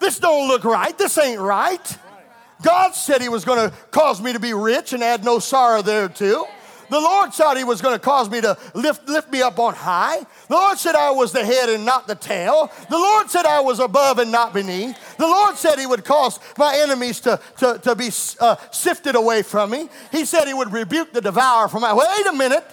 This 0.00 0.18
don't 0.18 0.48
look 0.48 0.64
right. 0.64 0.96
This 0.96 1.18
ain't 1.18 1.40
right. 1.40 1.98
God 2.62 2.94
said 2.94 3.20
He 3.20 3.28
was 3.28 3.44
going 3.44 3.70
to 3.70 3.76
cause 3.90 4.20
me 4.20 4.32
to 4.32 4.40
be 4.40 4.54
rich 4.54 4.92
and 4.92 5.02
add 5.02 5.24
no 5.24 5.38
sorrow 5.38 5.82
thereto. 5.82 6.46
The 6.90 7.00
Lord 7.00 7.34
said 7.34 7.56
He 7.56 7.64
was 7.64 7.80
going 7.80 7.94
to 7.94 7.98
cause 7.98 8.30
me 8.30 8.40
to 8.40 8.56
lift, 8.74 9.08
lift 9.08 9.30
me 9.30 9.42
up 9.42 9.58
on 9.58 9.74
high. 9.74 10.18
The 10.48 10.54
Lord 10.54 10.78
said 10.78 10.94
I 10.94 11.10
was 11.10 11.32
the 11.32 11.44
head 11.44 11.68
and 11.68 11.84
not 11.84 12.06
the 12.06 12.14
tail. 12.14 12.70
The 12.88 12.96
Lord 12.96 13.30
said 13.30 13.46
I 13.46 13.60
was 13.60 13.80
above 13.80 14.18
and 14.18 14.32
not 14.32 14.52
beneath. 14.54 15.16
The 15.16 15.26
Lord 15.26 15.56
said 15.56 15.78
He 15.78 15.86
would 15.86 16.04
cause 16.04 16.38
my 16.56 16.76
enemies 16.76 17.20
to, 17.20 17.40
to, 17.58 17.78
to 17.82 17.94
be 17.94 18.10
uh, 18.40 18.56
sifted 18.70 19.14
away 19.14 19.42
from 19.42 19.70
me. 19.70 19.88
He 20.10 20.24
said 20.24 20.46
He 20.46 20.54
would 20.54 20.72
rebuke 20.72 21.12
the 21.12 21.20
devourer 21.20 21.68
from 21.68 21.82
my. 21.82 21.94
Wait 21.94 22.26
a 22.26 22.32
minute. 22.32 22.64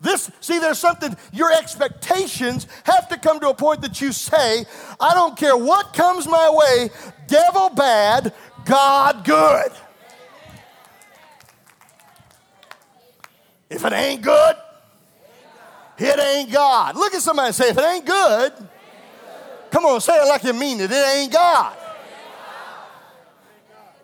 This, 0.00 0.30
see, 0.40 0.58
there's 0.58 0.78
something, 0.78 1.16
your 1.32 1.50
expectations 1.52 2.66
have 2.84 3.08
to 3.08 3.18
come 3.18 3.40
to 3.40 3.48
a 3.48 3.54
point 3.54 3.80
that 3.80 4.00
you 4.00 4.12
say, 4.12 4.66
I 5.00 5.14
don't 5.14 5.36
care 5.36 5.56
what 5.56 5.94
comes 5.94 6.28
my 6.28 6.50
way, 6.50 6.90
devil 7.26 7.70
bad, 7.70 8.34
God 8.66 9.24
good. 9.24 9.72
If 13.68 13.84
it 13.84 13.92
ain't 13.92 14.22
good, 14.22 14.56
it 15.98 16.18
ain't 16.18 16.52
God. 16.52 16.96
Look 16.96 17.14
at 17.14 17.22
somebody 17.22 17.46
and 17.46 17.54
say, 17.54 17.70
if 17.70 17.78
it 17.78 17.84
ain't 17.84 18.06
good, 18.06 18.52
come 19.70 19.84
on, 19.84 20.00
say 20.00 20.14
it 20.14 20.28
like 20.28 20.44
you 20.44 20.52
mean 20.52 20.80
it. 20.80 20.90
It 20.90 21.16
ain't 21.16 21.32
God. 21.32 21.76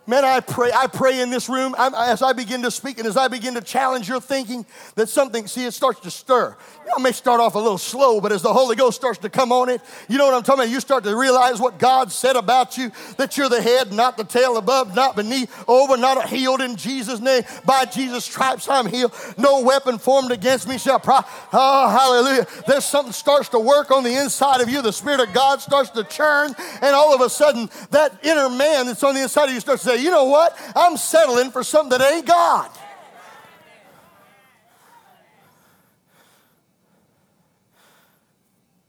Man, 0.05 0.25
I 0.25 0.41
pray, 0.41 0.69
I 0.75 0.87
pray 0.87 1.21
in 1.21 1.29
this 1.29 1.47
room 1.47 1.73
I'm, 1.77 1.95
as 1.95 2.21
I 2.21 2.33
begin 2.33 2.61
to 2.63 2.71
speak 2.71 2.97
and 2.97 3.07
as 3.07 3.15
I 3.15 3.29
begin 3.29 3.53
to 3.53 3.61
challenge 3.61 4.09
your 4.09 4.19
thinking 4.19 4.65
that 4.95 5.07
something, 5.07 5.47
see, 5.47 5.65
it 5.65 5.73
starts 5.73 6.01
to 6.01 6.11
stir. 6.11 6.57
It 6.85 7.01
may 7.01 7.11
start 7.11 7.39
off 7.39 7.55
a 7.55 7.59
little 7.59 7.77
slow, 7.77 8.21
but 8.21 8.31
as 8.31 8.41
the 8.41 8.53
Holy 8.53 8.75
Ghost 8.75 8.95
starts 8.95 9.19
to 9.19 9.29
come 9.29 9.51
on 9.51 9.69
it, 9.69 9.81
you 10.07 10.17
know 10.17 10.25
what 10.25 10.35
I'm 10.35 10.43
talking 10.43 10.61
about? 10.61 10.71
You 10.71 10.79
start 10.79 11.03
to 11.05 11.15
realize 11.15 11.59
what 11.59 11.79
God 11.79 12.11
said 12.11 12.35
about 12.35 12.77
you, 12.77 12.91
that 13.17 13.35
you're 13.37 13.49
the 13.49 13.61
head, 13.61 13.91
not 13.91 14.15
the 14.15 14.23
tail, 14.23 14.57
above, 14.57 14.95
not 14.95 15.15
beneath, 15.15 15.51
over, 15.67 15.97
not 15.97 16.29
healed 16.29 16.61
in 16.61 16.75
Jesus' 16.75 17.19
name. 17.19 17.43
By 17.65 17.85
Jesus' 17.85 18.25
stripes, 18.25 18.69
I'm 18.69 18.85
healed. 18.85 19.13
No 19.37 19.61
weapon 19.61 19.97
formed 19.97 20.31
against 20.31 20.67
me 20.67 20.77
shall 20.77 20.99
prosper. 20.99 21.29
Oh, 21.53 21.89
hallelujah. 21.89 22.47
There's 22.67 22.85
something 22.85 23.13
starts 23.13 23.49
to 23.49 23.59
work 23.59 23.89
on 23.91 24.03
the 24.03 24.21
inside 24.21 24.61
of 24.61 24.69
you. 24.69 24.81
The 24.81 24.93
Spirit 24.93 25.19
of 25.19 25.33
God 25.33 25.61
starts 25.61 25.89
to 25.91 26.03
churn, 26.03 26.53
and 26.81 26.95
all 26.95 27.15
of 27.15 27.21
a 27.21 27.29
sudden, 27.29 27.69
that 27.89 28.23
inner 28.23 28.49
man 28.49 28.85
that's 28.85 29.03
on 29.03 29.15
the 29.15 29.23
inside 29.23 29.45
of 29.45 29.53
you 29.55 29.59
starts 29.59 29.83
to 29.83 29.89
say, 29.89 30.03
you 30.03 30.11
know 30.11 30.25
what? 30.25 30.57
I'm 30.75 30.97
settling 30.97 31.51
for 31.51 31.63
something 31.63 31.97
that 31.97 32.13
ain't 32.13 32.27
God. 32.27 32.69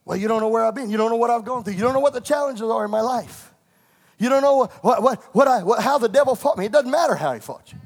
Well, 0.05 0.17
you 0.17 0.29
don't 0.29 0.41
know 0.41 0.49
where 0.49 0.65
I've 0.65 0.75
been. 0.75 0.91
You 0.91 0.97
don't 0.97 1.11
know 1.11 1.17
what 1.17 1.31
I've 1.31 1.45
gone 1.45 1.65
through. 1.65 1.75
You 1.75 1.81
don't 1.81 1.95
know 1.95 2.01
what 2.01 2.13
the 2.13 2.21
challenges 2.21 2.63
are 2.63 2.85
in 2.85 2.91
my 2.91 3.01
life. 3.01 3.53
You 4.19 4.29
don't 4.29 4.43
know 4.43 4.67
what, 4.83 5.03
what, 5.03 5.23
what, 5.35 5.49
I, 5.49 5.63
what, 5.63 5.83
how 5.83 5.99
the 5.99 6.09
devil 6.09 6.35
fought 6.35 6.59
me. 6.59 6.67
It 6.67 6.73
doesn't 6.73 6.91
matter 6.91 7.15
how 7.15 7.33
he 7.33 7.41
fought 7.41 7.73
you. 7.73 7.79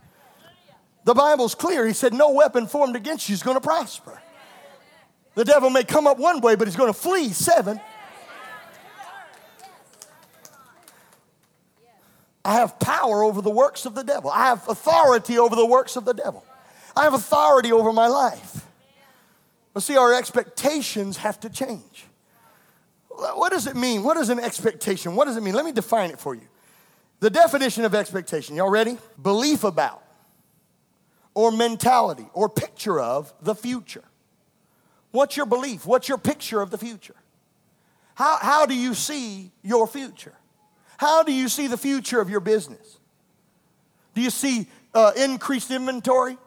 The 1.05 1.15
Bible's 1.15 1.55
clear. 1.55 1.87
He 1.87 1.93
said, 1.93 2.13
No 2.13 2.33
weapon 2.33 2.67
formed 2.67 2.97
against 2.97 3.29
you 3.29 3.35
is 3.35 3.43
going 3.43 3.57
to 3.57 3.61
prosper. 3.61 4.21
The 5.35 5.45
devil 5.45 5.71
may 5.71 5.85
come 5.85 6.07
up 6.07 6.19
one 6.19 6.41
way, 6.41 6.57
but 6.57 6.67
he's 6.67 6.77
going 6.77 6.93
to 6.93 6.99
flee 6.99 7.29
seven. 7.29 7.81
I 12.45 12.55
have 12.55 12.79
power 12.81 13.23
over 13.23 13.41
the 13.41 13.51
works 13.51 13.87
of 13.87 13.95
the 13.95 14.03
devil. 14.03 14.31
I 14.31 14.47
have 14.47 14.69
authority 14.69 15.39
over 15.39 15.55
the 15.55 15.67
works 15.67 15.97
of 15.97 16.05
the 16.05 16.15
devil. 16.15 16.45
I 16.97 17.05
have 17.05 17.15
authority 17.15 17.71
over 17.73 17.93
my 17.93 18.09
life. 18.09 18.67
But 19.75 19.83
see, 19.83 19.97
our 19.97 20.13
expectations 20.13 21.19
have 21.19 21.39
to 21.41 21.51
change. 21.51 22.08
What 23.19 23.51
does 23.51 23.67
it 23.67 23.75
mean? 23.75 24.05
What 24.05 24.17
is 24.17 24.29
an 24.29 24.39
expectation? 24.39 25.17
What 25.17 25.25
does 25.25 25.37
it 25.37 25.43
mean? 25.43 25.55
Let 25.55 25.65
me 25.65 25.73
define 25.73 26.11
it 26.11 26.21
for 26.21 26.35
you. 26.35 26.47
The 27.21 27.31
definition 27.31 27.85
of 27.85 27.95
expectation, 27.95 28.55
y'all 28.55 28.71
ready? 28.71 28.97
Belief 29.21 29.65
about, 29.65 30.05
or 31.35 31.51
mentality, 31.51 32.27
or 32.33 32.49
picture 32.49 33.01
of 33.01 33.35
the 33.43 33.57
future. 33.57 34.05
What's 35.11 35.37
your 35.37 35.47
belief? 35.47 35.85
What's 35.85 36.09
your 36.09 36.19
picture 36.19 36.61
of 36.61 36.71
the 36.71 36.79
future? 36.79 37.17
How, 38.15 38.39
how 38.41 38.67
do 38.67 38.75
you 38.75 38.95
see 38.95 39.51
your 39.63 39.89
future? 39.89 40.35
How 40.97 41.25
do 41.25 41.33
you 41.33 41.49
see 41.49 41.67
the 41.67 41.77
future 41.77 42.21
of 42.21 42.31
your 42.31 42.41
business? 42.41 42.99
Do 44.15 44.21
you 44.21 44.31
see 44.31 44.69
uh, 44.95 45.13
increased 45.17 45.73
inventory? 45.73 46.39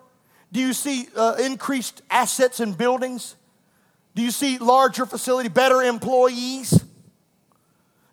Do 0.54 0.60
you 0.62 0.72
see 0.72 1.08
uh, 1.16 1.36
increased 1.42 2.01
assets 2.10 2.62
and 2.62 2.78
buildings? 2.78 3.36
Do 4.15 4.22
you 4.22 4.32
see 4.32 4.58
larger 4.58 5.06
facility, 5.06 5.50
better 5.50 5.82
employees? 5.82 6.84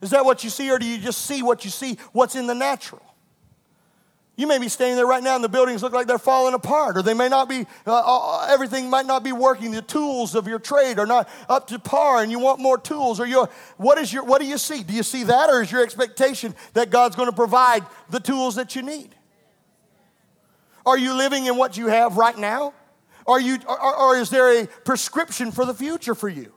Is 0.00 0.10
that 0.10 0.24
what 0.24 0.44
you 0.44 0.50
see, 0.50 0.70
or 0.70 0.78
do 0.78 0.86
you 0.86 0.98
just 0.98 1.22
see 1.22 1.42
what 1.42 1.64
you 1.64 1.70
see, 1.70 1.98
what's 2.12 2.36
in 2.36 2.46
the 2.46 2.54
natural? 2.54 3.02
You 4.36 4.46
may 4.46 4.58
be 4.58 4.68
standing 4.68 4.94
there 4.94 5.06
right 5.06 5.22
now 5.22 5.34
and 5.34 5.42
the 5.42 5.48
buildings 5.48 5.82
look 5.82 5.92
like 5.92 6.06
they're 6.06 6.16
falling 6.16 6.54
apart, 6.54 6.96
or 6.96 7.02
they 7.02 7.12
may 7.12 7.28
not 7.28 7.48
be, 7.48 7.66
uh, 7.84 8.02
uh, 8.06 8.46
everything 8.48 8.88
might 8.88 9.04
not 9.04 9.24
be 9.24 9.32
working. 9.32 9.72
The 9.72 9.82
tools 9.82 10.36
of 10.36 10.46
your 10.46 10.60
trade 10.60 11.00
are 11.00 11.06
not 11.06 11.28
up 11.48 11.66
to 11.68 11.80
par, 11.80 12.22
and 12.22 12.30
you 12.30 12.38
want 12.38 12.60
more 12.60 12.78
tools. 12.78 13.18
Or 13.18 13.26
your, 13.26 13.48
what, 13.78 13.98
is 13.98 14.12
your, 14.12 14.22
what 14.22 14.40
do 14.40 14.46
you 14.46 14.56
see? 14.56 14.84
Do 14.84 14.94
you 14.94 15.02
see 15.02 15.24
that, 15.24 15.50
or 15.50 15.60
is 15.60 15.72
your 15.72 15.82
expectation 15.82 16.54
that 16.74 16.90
God's 16.90 17.16
going 17.16 17.28
to 17.28 17.34
provide 17.34 17.84
the 18.10 18.20
tools 18.20 18.54
that 18.54 18.76
you 18.76 18.82
need? 18.82 19.12
Are 20.86 20.96
you 20.96 21.14
living 21.14 21.46
in 21.46 21.56
what 21.56 21.76
you 21.76 21.88
have 21.88 22.16
right 22.16 22.38
now? 22.38 22.74
Are 23.28 23.40
you, 23.40 23.58
or, 23.68 23.96
or 23.96 24.16
is 24.16 24.30
there 24.30 24.62
a 24.62 24.66
prescription 24.66 25.52
for 25.52 25.66
the 25.66 25.74
future 25.74 26.14
for 26.14 26.30
you? 26.30 26.52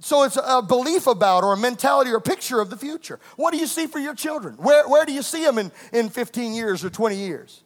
So 0.00 0.22
it's 0.22 0.38
a 0.40 0.62
belief 0.62 1.06
about 1.06 1.42
or 1.42 1.54
a 1.54 1.56
mentality 1.56 2.10
or 2.10 2.18
a 2.18 2.20
picture 2.20 2.60
of 2.60 2.70
the 2.70 2.76
future. 2.76 3.18
What 3.36 3.52
do 3.52 3.58
you 3.58 3.66
see 3.66 3.86
for 3.86 3.98
your 3.98 4.14
children? 4.14 4.54
Where, 4.58 4.86
where 4.86 5.04
do 5.04 5.12
you 5.12 5.22
see 5.22 5.42
them 5.42 5.58
in, 5.58 5.72
in 5.92 6.08
15 6.10 6.52
years 6.52 6.84
or 6.84 6.90
20 6.90 7.16
years? 7.16 7.64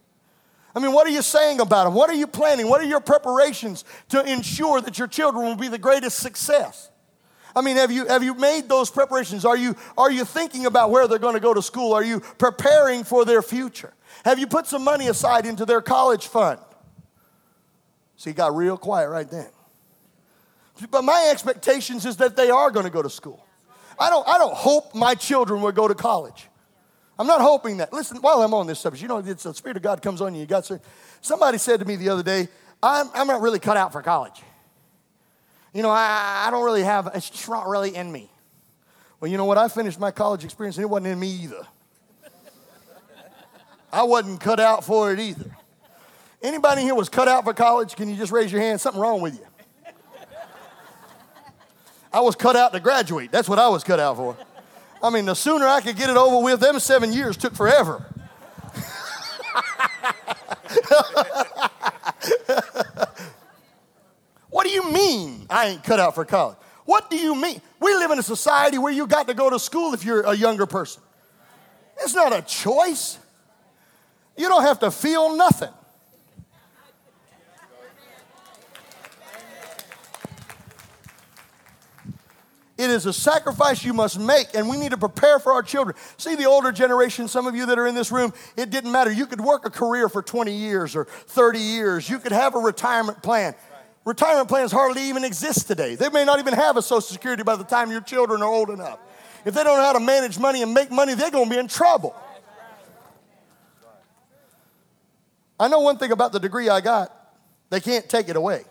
I 0.75 0.81
mean, 0.81 0.93
what 0.93 1.07
are 1.07 1.11
you 1.11 1.21
saying 1.21 1.61
about 1.61 1.85
them? 1.85 1.95
What 1.95 2.09
are 2.09 2.15
you 2.15 2.27
planning? 2.27 2.69
What 2.69 2.81
are 2.81 2.87
your 2.87 3.01
preparations 3.01 3.85
to 4.09 4.25
ensure 4.25 4.81
that 4.81 4.99
your 4.99 5.09
children 5.09 5.45
will 5.45 5.57
be 5.57 5.69
the 5.69 5.77
greatest 5.77 6.21
success? 6.21 6.91
I 7.55 7.61
mean, 7.61 7.77
have 7.77 7.93
you, 7.93 8.07
have 8.07 8.23
you 8.23 8.35
made 8.35 8.69
those 8.69 8.91
preparations? 8.91 9.45
Are 9.45 9.57
you, 9.57 9.77
are 9.99 10.11
you 10.11 10.25
thinking 10.25 10.65
about 10.65 10.91
where 10.91 11.07
they're 11.07 11.19
going 11.19 11.35
to 11.35 11.41
go 11.41 11.53
to 11.53 11.61
school? 11.61 11.93
Are 11.93 12.05
you 12.05 12.21
preparing 12.39 13.05
for 13.05 13.27
their 13.27 13.43
future? 13.43 13.93
Have 14.25 14.39
you 14.39 14.47
put 14.47 14.67
some 14.67 14.85
money 14.85 15.09
aside 15.09 15.45
into 15.45 15.67
their 15.67 15.83
college 15.83 16.29
fund? 16.29 16.61
See, 18.23 18.31
he 18.31 18.35
got 18.35 18.55
real 18.55 18.77
quiet 18.77 19.09
right 19.09 19.29
then. 19.29 19.49
But 20.93 21.03
my 21.03 21.31
expectations 21.33 22.07
is 22.07 22.19
that 22.19 22.37
they 22.37 22.51
are 22.51 22.71
going 22.71 22.85
to 22.85 22.93
go 22.93 23.03
to 23.03 23.11
school. 23.11 23.45
I 23.99 24.11
don't, 24.11 24.29
I 24.29 24.39
don't 24.39 24.55
hope 24.55 24.95
my 24.95 25.17
children 25.17 25.61
will 25.61 25.73
go 25.73 25.89
to 25.89 25.95
college. 25.97 26.47
I'm 27.19 27.27
not 27.27 27.41
hoping 27.41 27.79
that. 27.79 27.93
Listen, 27.93 28.19
while 28.19 28.41
I'm 28.41 28.55
on 28.55 28.69
this 28.69 28.79
subject, 28.79 29.03
you 29.03 29.09
know, 29.09 29.19
it's 29.19 29.43
the 29.43 29.53
Spirit 29.53 29.77
of 29.77 29.83
God 29.83 30.03
comes 30.03 30.21
on 30.21 30.37
you. 30.37 30.41
You 30.41 30.47
got 30.47 30.71
somebody 31.21 31.59
said 31.59 31.81
to 31.81 31.85
me 31.85 31.97
the 31.97 32.11
other 32.11 32.23
day, 32.23 32.47
I'm, 32.81 33.11
I'm 33.13 33.27
not 33.27 33.41
really 33.41 33.59
cut 33.59 33.77
out 33.77 33.91
for 33.91 34.03
college. 34.03 34.41
You 35.75 35.83
know, 35.83 35.91
I, 35.91 36.45
I 36.47 36.51
don't 36.53 36.65
really 36.65 36.85
have, 36.85 37.11
it's 37.17 37.49
not 37.49 37.67
really 37.67 37.97
in 37.97 38.13
me. 38.13 38.31
Well, 39.19 39.33
you 39.33 39.37
know 39.37 39.47
what? 39.47 39.59
I 39.59 39.67
finished 39.67 39.99
my 39.99 40.13
college 40.13 40.45
experience 40.45 40.77
and 40.77 40.85
it 40.85 40.89
wasn't 40.89 41.09
in 41.09 41.19
me 41.19 41.29
either. 41.29 41.67
I 43.93 44.05
wasn't 44.05 44.41
cut 44.41 44.61
out 44.61 44.85
for 44.85 45.13
it 45.13 45.19
either. 45.19 45.57
Anybody 46.43 46.83
here 46.83 46.95
was 46.95 47.09
cut 47.09 47.29
out 47.29 47.45
for 47.45 47.55
college? 47.55 47.95
Can 47.95 48.09
you 48.09 48.17
just 48.17 48.33
raise 48.33 48.51
your 48.51 48.61
hand? 48.61 48.81
Something 48.81 49.01
wrong 49.01 49.21
with 49.21 49.35
you. 49.35 49.47
I 52.13 52.21
was 52.21 52.35
cut 52.35 52.57
out 52.57 52.73
to 52.73 52.81
graduate. 52.81 53.31
That's 53.31 53.49
what 53.49 53.59
I 53.61 53.69
was 53.69 53.85
cut 53.85 54.01
out 54.01 54.17
for. 54.17 54.37
I 55.03 55.11
mean, 55.11 55.25
the 55.25 55.35
sooner 55.35 55.67
I 55.67 55.81
could 55.81 55.97
get 55.97 56.11
it 56.11 56.17
over 56.17 56.45
with, 56.45 56.61
them 56.61 56.79
seven 56.79 57.13
years 57.13 57.37
took 57.37 57.55
forever. 57.55 58.05
what 64.51 64.65
do 64.65 64.71
you 64.71 64.91
mean 64.93 65.47
I 65.49 65.69
ain't 65.69 65.85
cut 65.85 66.01
out 66.01 66.15
for 66.15 66.25
college? 66.25 66.59
What 66.85 67.09
do 67.09 67.17
you 67.17 67.35
mean? 67.35 67.63
We 67.81 67.95
live 67.95 68.11
in 68.11 68.19
a 68.19 68.23
society 68.23 68.79
where 68.79 68.93
you 68.93 69.07
got 69.07 69.29
to 69.29 69.35
go 69.35 69.49
to 69.49 69.59
school 69.59 69.95
if 69.95 70.05
you're 70.05 70.23
a 70.23 70.35
younger 70.35 70.67
person. 70.67 71.03
It's 72.01 72.15
not 72.15 72.33
a 72.33 72.43
choice. 72.43 73.19
You 74.37 74.49
don't 74.49 74.63
have 74.63 74.81
to 74.81 74.91
feel 74.91 75.37
nothing. 75.37 75.73
It 82.83 82.91
is 82.91 83.07
a 83.07 83.13
sacrifice 83.13 83.85
you 83.85 83.93
must 83.93 84.19
make, 84.19 84.49
and 84.55 84.69
we 84.69 84.77
need 84.77 84.91
to 84.91 84.97
prepare 84.97 85.39
for 85.39 85.53
our 85.53 85.63
children. 85.63 85.97
See, 86.17 86.35
the 86.35 86.47
older 86.47 86.73
generation, 86.73 87.29
some 87.29 87.47
of 87.47 87.55
you 87.55 87.65
that 87.67 87.79
are 87.79 87.87
in 87.87 87.95
this 87.95 88.11
room, 88.11 88.33
it 88.57 88.71
didn't 88.71 88.91
matter. 88.91 89.13
You 89.13 89.27
could 89.27 89.41
work 89.41 89.65
a 89.65 89.71
career 89.71 90.09
for 90.09 90.21
20 90.21 90.53
years 90.53 90.97
or 90.97 91.05
30 91.05 91.61
years, 91.61 92.11
you 92.11 92.19
could 92.19 92.33
have 92.33 92.57
a 92.57 92.59
retirement 92.59 93.23
plan. 93.23 93.55
Retirement 94.05 94.49
plans 94.49 94.73
hardly 94.73 95.03
even 95.03 95.23
exist 95.23 95.69
today. 95.69 95.95
They 95.95 96.09
may 96.09 96.25
not 96.25 96.41
even 96.41 96.55
have 96.55 96.77
a 96.77 96.83
Social 96.83 97.03
Security 97.03 97.45
by 97.45 97.55
the 97.55 97.63
time 97.63 97.93
your 97.93 98.01
children 98.01 98.43
are 98.43 98.49
old 98.49 98.69
enough. 98.69 98.99
If 99.45 99.55
they 99.55 99.63
don't 99.63 99.77
know 99.77 99.85
how 99.85 99.93
to 99.93 100.01
manage 100.01 100.37
money 100.41 100.61
and 100.61 100.75
make 100.75 100.91
money, 100.91 101.15
they're 101.15 101.31
going 101.31 101.49
to 101.49 101.51
be 101.55 101.59
in 101.59 101.69
trouble. 101.69 102.17
I 105.61 105.69
know 105.69 105.79
one 105.79 105.99
thing 105.99 106.11
about 106.11 106.33
the 106.33 106.41
degree 106.41 106.69
I 106.69 106.81
got 106.81 107.17
they 107.71 107.79
can't 107.79 108.09
take 108.09 108.29
it 108.29 108.35
away. 108.35 108.65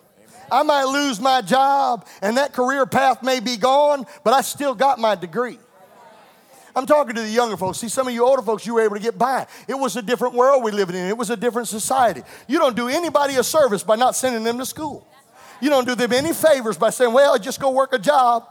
I 0.52 0.64
might 0.64 0.84
lose 0.84 1.20
my 1.20 1.42
job 1.42 2.06
and 2.22 2.38
that 2.38 2.54
career 2.54 2.86
path 2.86 3.24
may 3.24 3.40
be 3.40 3.58
gone, 3.58 4.06
but 4.24 4.34
I 4.34 4.42
still 4.42 4.76
got 4.76 5.00
my 5.00 5.16
degree. 5.16 5.58
I'm 6.76 6.86
talking 6.86 7.16
to 7.16 7.22
the 7.22 7.30
younger 7.30 7.58
folks. 7.58 7.80
See, 7.80 7.90
some 7.90 8.08
of 8.08 8.14
you 8.14 8.26
older 8.26 8.42
folks, 8.42 8.66
you 8.66 8.76
were 8.76 8.82
able 8.82 8.96
to 8.96 9.02
get 9.02 9.18
by. 9.18 9.48
It 9.68 9.74
was 9.74 9.96
a 9.96 10.02
different 10.02 10.36
world 10.36 10.64
we 10.64 10.72
lived 10.72 10.94
in. 10.94 11.08
It 11.08 11.18
was 11.18 11.30
a 11.30 11.38
different 11.38 11.68
society. 11.68 12.22
You 12.48 12.60
don't 12.60 12.76
do 12.76 12.88
anybody 12.88 13.36
a 13.36 13.44
service 13.44 13.84
by 13.84 13.96
not 13.96 14.16
sending 14.16 14.44
them 14.44 14.58
to 14.58 14.66
school. 14.66 15.08
You 15.62 15.70
don't 15.70 15.86
do 15.86 15.96
them 15.96 16.12
any 16.14 16.34
favors 16.34 16.78
by 16.78 16.90
saying, 16.90 17.14
well, 17.14 17.38
just 17.38 17.60
go 17.60 17.72
work 17.72 17.94
a 17.94 18.00
job. 18.00 18.48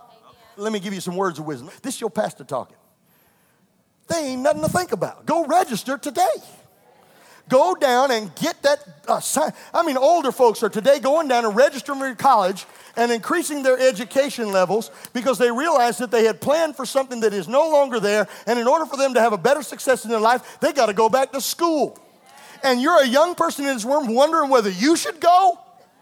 Let 0.56 0.72
me 0.72 0.80
give 0.80 0.92
you 0.92 1.00
some 1.00 1.16
words 1.16 1.38
of 1.38 1.46
wisdom. 1.46 1.70
This 1.82 1.94
is 1.94 2.00
your 2.00 2.10
pastor 2.10 2.44
talking. 2.44 2.76
They 4.08 4.32
ain't 4.32 4.42
nothing 4.42 4.62
to 4.62 4.68
think 4.68 4.92
about. 4.92 5.24
Go 5.24 5.46
register 5.46 5.96
today. 5.96 6.26
Go 7.50 7.74
down 7.74 8.12
and 8.12 8.34
get 8.36 8.62
that 8.62 8.78
uh, 9.08 9.20
sign. 9.20 9.52
I 9.74 9.82
mean, 9.82 9.96
older 9.96 10.30
folks 10.30 10.62
are 10.62 10.68
today 10.68 11.00
going 11.00 11.26
down 11.26 11.44
and 11.44 11.54
registering 11.54 11.98
for 11.98 12.14
college 12.14 12.64
and 12.96 13.10
increasing 13.10 13.64
their 13.64 13.76
education 13.76 14.52
levels 14.52 14.90
because 15.12 15.36
they 15.36 15.50
realize 15.50 15.98
that 15.98 16.12
they 16.12 16.24
had 16.24 16.40
planned 16.40 16.76
for 16.76 16.86
something 16.86 17.20
that 17.20 17.34
is 17.34 17.48
no 17.48 17.68
longer 17.68 17.98
there. 17.98 18.28
And 18.46 18.58
in 18.58 18.68
order 18.68 18.86
for 18.86 18.96
them 18.96 19.14
to 19.14 19.20
have 19.20 19.32
a 19.32 19.38
better 19.38 19.62
success 19.62 20.04
in 20.04 20.10
their 20.10 20.20
life, 20.20 20.60
they 20.60 20.72
got 20.72 20.86
to 20.86 20.92
go 20.92 21.08
back 21.08 21.32
to 21.32 21.40
school. 21.40 21.98
And 22.62 22.80
you're 22.80 23.02
a 23.02 23.06
young 23.06 23.34
person 23.34 23.66
in 23.66 23.74
this 23.74 23.84
room 23.84 24.14
wondering 24.14 24.48
whether 24.48 24.70
you 24.70 24.96
should 24.96 25.20
go? 25.20 25.58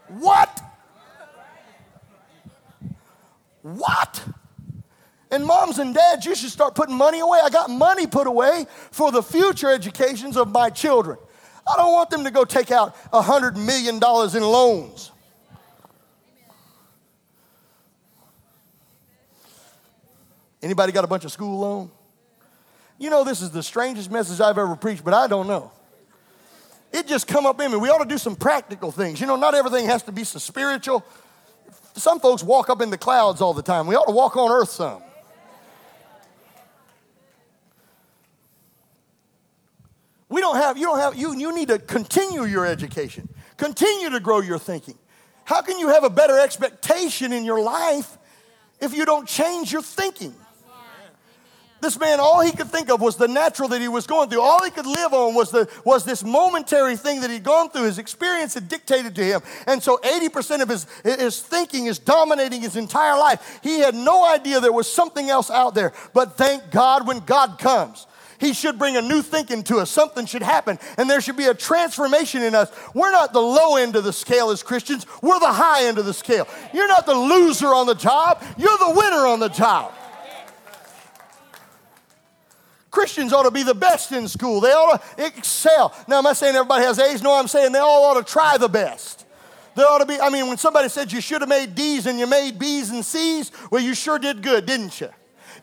What? 0.07 0.61
What? 3.63 4.23
And 5.31 5.45
moms 5.45 5.79
and 5.79 5.95
dads, 5.95 6.25
you 6.25 6.35
should 6.35 6.49
start 6.49 6.75
putting 6.75 6.95
money 6.95 7.19
away. 7.19 7.39
I 7.43 7.49
got 7.49 7.69
money 7.69 8.05
put 8.07 8.27
away 8.27 8.65
for 8.91 9.11
the 9.11 9.23
future 9.23 9.71
educations 9.71 10.37
of 10.37 10.51
my 10.51 10.69
children. 10.69 11.17
I 11.69 11.75
don't 11.77 11.93
want 11.93 12.09
them 12.09 12.23
to 12.23 12.31
go 12.31 12.45
take 12.45 12.71
out 12.71 12.95
a 13.13 13.21
$100 13.21 13.55
million 13.55 13.95
in 13.95 14.43
loans. 14.43 15.11
Anybody 20.61 20.91
got 20.91 21.03
a 21.03 21.07
bunch 21.07 21.25
of 21.25 21.31
school 21.31 21.59
loan? 21.59 21.91
You 22.97 23.09
know, 23.09 23.23
this 23.23 23.41
is 23.41 23.51
the 23.51 23.63
strangest 23.63 24.11
message 24.11 24.41
I've 24.41 24.57
ever 24.57 24.75
preached, 24.75 25.05
but 25.05 25.13
I 25.13 25.27
don't 25.27 25.47
know. 25.47 25.71
It 26.91 27.07
just 27.07 27.27
come 27.27 27.45
up 27.45 27.61
in 27.61 27.71
me. 27.71 27.77
We 27.77 27.89
ought 27.89 27.99
to 27.99 28.09
do 28.09 28.17
some 28.17 28.35
practical 28.35 28.91
things. 28.91 29.21
You 29.21 29.27
know, 29.27 29.35
not 29.35 29.53
everything 29.53 29.85
has 29.85 30.03
to 30.03 30.11
be 30.11 30.23
so 30.23 30.39
spiritual. 30.39 31.05
Some 31.95 32.19
folks 32.19 32.43
walk 32.43 32.69
up 32.69 32.81
in 32.81 32.89
the 32.89 32.97
clouds 32.97 33.41
all 33.41 33.53
the 33.53 33.61
time. 33.61 33.85
We 33.87 33.95
ought 33.95 34.07
to 34.07 34.11
walk 34.11 34.35
on 34.35 34.51
earth 34.51 34.71
some. 34.71 35.01
We 40.29 40.41
don't 40.41 40.57
have, 40.57 40.77
you 40.77 40.85
don't 40.85 40.99
have, 40.99 41.15
you, 41.15 41.35
you 41.35 41.53
need 41.53 41.69
to 41.69 41.79
continue 41.79 42.43
your 42.43 42.65
education, 42.65 43.27
continue 43.57 44.11
to 44.11 44.19
grow 44.19 44.39
your 44.41 44.59
thinking. 44.59 44.97
How 45.43 45.61
can 45.61 45.79
you 45.79 45.89
have 45.89 46.03
a 46.03 46.09
better 46.09 46.39
expectation 46.39 47.33
in 47.33 47.43
your 47.43 47.59
life 47.59 48.17
if 48.79 48.93
you 48.93 49.05
don't 49.05 49.27
change 49.27 49.71
your 49.71 49.81
thinking? 49.81 50.35
This 51.81 51.97
man, 51.97 52.19
all 52.19 52.41
he 52.41 52.51
could 52.51 52.67
think 52.67 52.89
of 52.89 52.99
was 52.99 53.15
the 53.15 53.27
natural 53.27 53.69
that 53.69 53.79
he 53.79 53.87
was 53.87 54.05
going 54.05 54.29
through. 54.29 54.41
All 54.41 54.61
he 54.63 54.69
could 54.69 54.85
live 54.85 55.13
on 55.13 55.33
was, 55.33 55.49
the, 55.51 55.69
was 55.85 56.03
this 56.03 56.23
momentary 56.25 56.97
thing 56.97 57.21
that 57.21 57.29
he'd 57.29 57.43
gone 57.43 57.69
through. 57.69 57.85
His 57.85 57.99
experience 57.99 58.53
had 58.53 58.67
dictated 58.67 59.15
to 59.15 59.23
him. 59.23 59.41
And 59.65 59.81
so 59.81 59.97
80% 60.03 60.61
of 60.61 60.67
his, 60.67 60.87
his 61.03 61.41
thinking 61.41 61.85
is 61.85 61.97
dominating 61.97 62.61
his 62.61 62.75
entire 62.75 63.17
life. 63.17 63.59
He 63.63 63.79
had 63.79 63.95
no 63.95 64.25
idea 64.25 64.59
there 64.59 64.73
was 64.73 64.91
something 64.91 65.29
else 65.29 65.49
out 65.49 65.73
there. 65.73 65.93
But 66.13 66.35
thank 66.35 66.69
God 66.69 67.07
when 67.07 67.19
God 67.19 67.57
comes, 67.59 68.07
he 68.39 68.53
should 68.53 68.79
bring 68.79 68.97
a 68.97 69.01
new 69.01 69.21
thinking 69.21 69.63
to 69.63 69.77
us. 69.77 69.89
Something 69.89 70.25
should 70.25 70.41
happen, 70.41 70.79
and 70.97 71.09
there 71.09 71.21
should 71.21 71.37
be 71.37 71.45
a 71.45 71.53
transformation 71.53 72.41
in 72.41 72.55
us. 72.55 72.71
We're 72.93 73.11
not 73.11 73.33
the 73.33 73.41
low 73.41 73.75
end 73.75 73.95
of 73.95 74.03
the 74.03 74.13
scale 74.13 74.49
as 74.49 74.63
Christians, 74.63 75.05
we're 75.21 75.39
the 75.39 75.51
high 75.51 75.85
end 75.85 75.97
of 75.97 76.05
the 76.05 76.13
scale. 76.13 76.47
You're 76.73 76.87
not 76.87 77.05
the 77.05 77.15
loser 77.15 77.67
on 77.67 77.87
the 77.87 77.95
job, 77.95 78.41
you're 78.57 78.77
the 78.77 78.93
winner 78.95 79.27
on 79.27 79.39
the 79.39 79.49
job. 79.49 79.93
Christians 82.91 83.33
ought 83.33 83.43
to 83.43 83.51
be 83.51 83.63
the 83.63 83.75
best 83.75 84.11
in 84.11 84.27
school. 84.27 84.61
They 84.61 84.71
ought 84.71 84.99
to 84.99 85.25
excel. 85.25 85.93
Now, 86.07 86.17
am 86.17 86.27
I 86.27 86.33
saying 86.33 86.55
everybody 86.55 86.83
has 86.85 86.97
A's? 86.97 87.21
No, 87.21 87.33
I'm 87.33 87.47
saying 87.47 87.71
they 87.71 87.79
all 87.79 88.05
ought 88.05 88.25
to 88.25 88.29
try 88.29 88.57
the 88.57 88.67
best. 88.67 89.25
There 89.75 89.87
ought 89.87 89.99
to 89.99 90.05
be, 90.05 90.19
I 90.19 90.29
mean, 90.29 90.47
when 90.47 90.57
somebody 90.57 90.89
said 90.89 91.11
you 91.11 91.21
should 91.21 91.41
have 91.41 91.49
made 91.49 91.75
D's 91.75 92.07
and 92.07 92.19
you 92.19 92.25
made 92.25 92.57
B's 92.57 92.89
and 92.89 93.05
C's, 93.05 93.51
well, 93.69 93.81
you 93.81 93.93
sure 93.93 94.17
did 94.17 94.41
good, 94.41 94.65
didn't 94.65 94.99
you? 94.99 95.09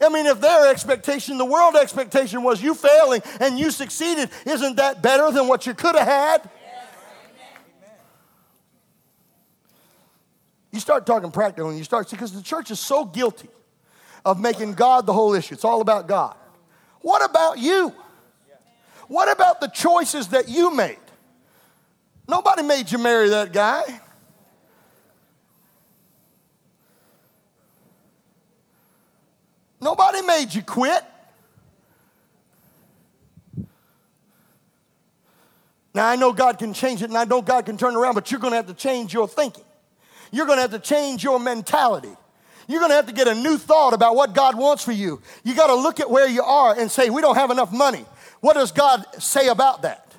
I 0.01 0.09
mean, 0.09 0.27
if 0.27 0.41
their 0.41 0.71
expectation, 0.71 1.39
the 1.39 1.45
world 1.45 1.77
expectation 1.77 2.43
was 2.43 2.63
you 2.63 2.75
failing 2.75 3.23
and 3.41 3.59
you 3.59 3.71
succeeded, 3.71 4.31
isn't 4.45 4.77
that 4.77 5.03
better 5.03 5.31
than 5.31 5.49
what 5.49 5.67
you 5.67 5.75
could 5.75 5.95
have 5.95 6.07
had? 6.07 6.51
You 10.73 10.81
start 10.81 11.07
talking 11.07 11.31
practical 11.31 11.71
and 11.71 11.79
you 11.79 11.85
start, 11.85 12.11
because 12.11 12.33
the 12.33 12.43
church 12.43 12.71
is 12.71 12.79
so 12.79 13.05
guilty 13.05 13.49
of 14.25 14.41
making 14.41 14.75
God 14.75 15.07
the 15.07 15.13
whole 15.13 15.33
issue. 15.33 15.55
It's 15.55 15.65
all 15.65 15.81
about 15.81 16.07
God. 16.07 16.37
What 17.01 17.25
about 17.25 17.59
you? 17.59 17.95
What 19.09 19.33
about 19.33 19.61
the 19.61 19.69
choices 19.69 20.29
that 20.29 20.49
you 20.49 20.75
made? 20.75 20.99
Nobody 22.29 22.63
made 22.63 22.91
you 22.91 22.99
marry 22.99 23.29
that 23.31 23.53
guy. 23.53 24.01
Nobody 29.87 30.21
made 30.23 30.53
you 30.53 30.63
quit. 30.63 31.05
Now, 35.95 36.09
I 36.09 36.17
know 36.17 36.33
God 36.33 36.59
can 36.59 36.75
change 36.75 37.03
it 37.03 37.09
and 37.09 37.17
I 37.17 37.23
know 37.23 37.41
God 37.41 37.67
can 37.67 37.77
turn 37.77 37.95
around, 37.95 38.17
but 38.17 38.33
you're 38.33 38.41
going 38.41 38.51
to 38.51 38.57
have 38.57 38.67
to 38.67 38.75
change 38.75 39.15
your 39.15 39.29
thinking. 39.29 39.63
You're 40.33 40.47
going 40.47 40.59
to 40.59 40.63
have 40.63 40.73
to 40.73 40.81
change 40.81 41.23
your 41.23 41.39
mentality. 41.39 42.11
You're 42.67 42.81
going 42.81 42.91
to 42.91 42.97
have 42.97 43.07
to 43.07 43.13
get 43.13 43.29
a 43.29 43.35
new 43.37 43.57
thought 43.57 43.95
about 43.95 44.17
what 44.17 44.35
God 44.35 44.59
wants 44.59 44.83
for 44.83 44.91
you. 44.91 45.23
You 45.45 45.55
got 45.55 45.69
to 45.69 45.77
look 45.77 46.01
at 46.01 46.11
where 46.11 46.27
you 46.27 46.43
are 46.43 46.77
and 46.77 46.91
say, 46.91 47.09
We 47.09 47.23
don't 47.23 47.37
have 47.37 47.53
enough 47.53 47.73
money. 47.73 48.05
What 48.41 48.55
does 48.55 48.73
God 48.73 49.05
say 49.21 49.47
about 49.47 49.83
that? 49.83 50.13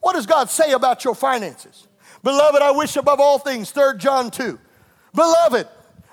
What 0.00 0.14
does 0.14 0.26
God 0.26 0.50
say 0.50 0.72
about 0.72 1.04
your 1.04 1.14
finances? 1.14 1.86
Beloved, 2.24 2.60
I 2.60 2.72
wish 2.72 2.96
above 2.96 3.20
all 3.20 3.38
things, 3.38 3.70
3 3.70 3.98
John 3.98 4.32
2. 4.32 4.58
Beloved, 5.14 5.68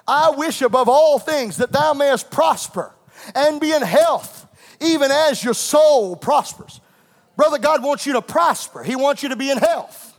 I 0.07 0.31
wish 0.31 0.61
above 0.61 0.87
all 0.87 1.19
things 1.19 1.57
that 1.57 1.71
thou 1.71 1.93
mayest 1.93 2.31
prosper 2.31 2.93
and 3.35 3.59
be 3.59 3.71
in 3.71 3.81
health, 3.81 4.47
even 4.79 5.11
as 5.11 5.43
your 5.43 5.53
soul 5.53 6.15
prospers. 6.15 6.79
Brother, 7.35 7.59
God 7.59 7.83
wants 7.83 8.05
you 8.05 8.13
to 8.13 8.21
prosper. 8.21 8.83
He 8.83 8.95
wants 8.95 9.21
you 9.21 9.29
to 9.29 9.35
be 9.35 9.51
in 9.51 9.57
health. 9.57 10.17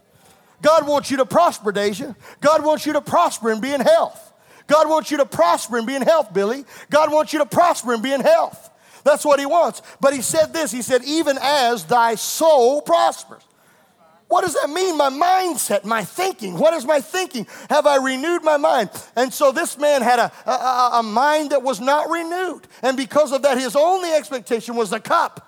God 0.61 0.87
wants 0.87 1.11
you 1.11 1.19
to 1.19 1.27
prosper, 1.27 1.73
Deja. 1.73 2.15
God 2.41 2.65
wants 2.65 2.85
you 2.85 2.93
to 2.95 3.01
prosper 3.01 3.51
and 3.51 3.63
be 3.63 3.73
in 3.73 3.81
health. 3.81 4.33
God 4.67 4.89
wants 4.89 5.11
you 5.11 5.17
to 5.19 5.27
prosper 5.27 5.79
and 5.79 5.87
be 5.87 5.95
in 5.95 6.03
health, 6.03 6.35
Billy. 6.35 6.65
God 6.91 7.11
wants 7.11 7.33
you 7.33 7.39
to 7.39 7.47
prosper 7.47 7.95
and 7.95 8.03
be 8.03 8.13
in 8.13 8.21
health. 8.21 8.71
That's 9.03 9.25
what 9.25 9.41
He 9.41 9.47
wants. 9.47 9.81
But 10.01 10.15
He 10.15 10.21
said 10.21 10.53
this 10.53 10.71
He 10.71 10.83
said, 10.83 11.03
even 11.05 11.39
as 11.41 11.85
thy 11.85 12.15
soul 12.17 12.83
prospers. 12.83 13.43
What 14.29 14.43
does 14.45 14.55
that 14.55 14.69
mean? 14.69 14.97
My 14.99 15.09
mindset, 15.09 15.85
my 15.85 16.05
thinking. 16.05 16.59
What 16.59 16.75
is 16.75 16.85
my 16.85 17.01
thinking? 17.01 17.47
Have 17.71 17.87
I 17.87 17.97
renewed 17.97 18.45
my 18.45 18.59
mind? 18.59 18.91
And 19.17 19.33
so 19.33 19.53
this 19.53 19.79
man 19.79 20.03
had 20.03 20.19
a, 20.19 20.33
a, 20.47 20.91
a, 20.99 21.03
mind 21.03 21.51
that 21.51 21.63
was 21.63 21.81
not 21.81 22.11
renewed. 22.11 22.69
And 22.83 22.97
because 22.97 23.33
of 23.33 23.41
that, 23.43 23.57
his 23.57 23.75
only 23.75 24.11
expectation 24.13 24.77
was 24.77 24.91
the 24.91 25.01
cup. 25.01 25.45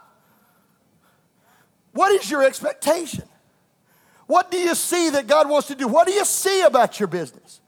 What 1.92 2.10
is 2.12 2.30
your 2.30 2.42
expectation? 2.42 3.24
What 4.26 4.50
do 4.50 4.56
you 4.56 4.74
see 4.74 5.10
that 5.10 5.26
God 5.26 5.50
wants 5.50 5.68
to 5.68 5.74
do? 5.74 5.86
What 5.86 6.06
do 6.06 6.14
you 6.14 6.24
see 6.24 6.62
about 6.62 6.98
your 6.98 7.08
business? 7.08 7.60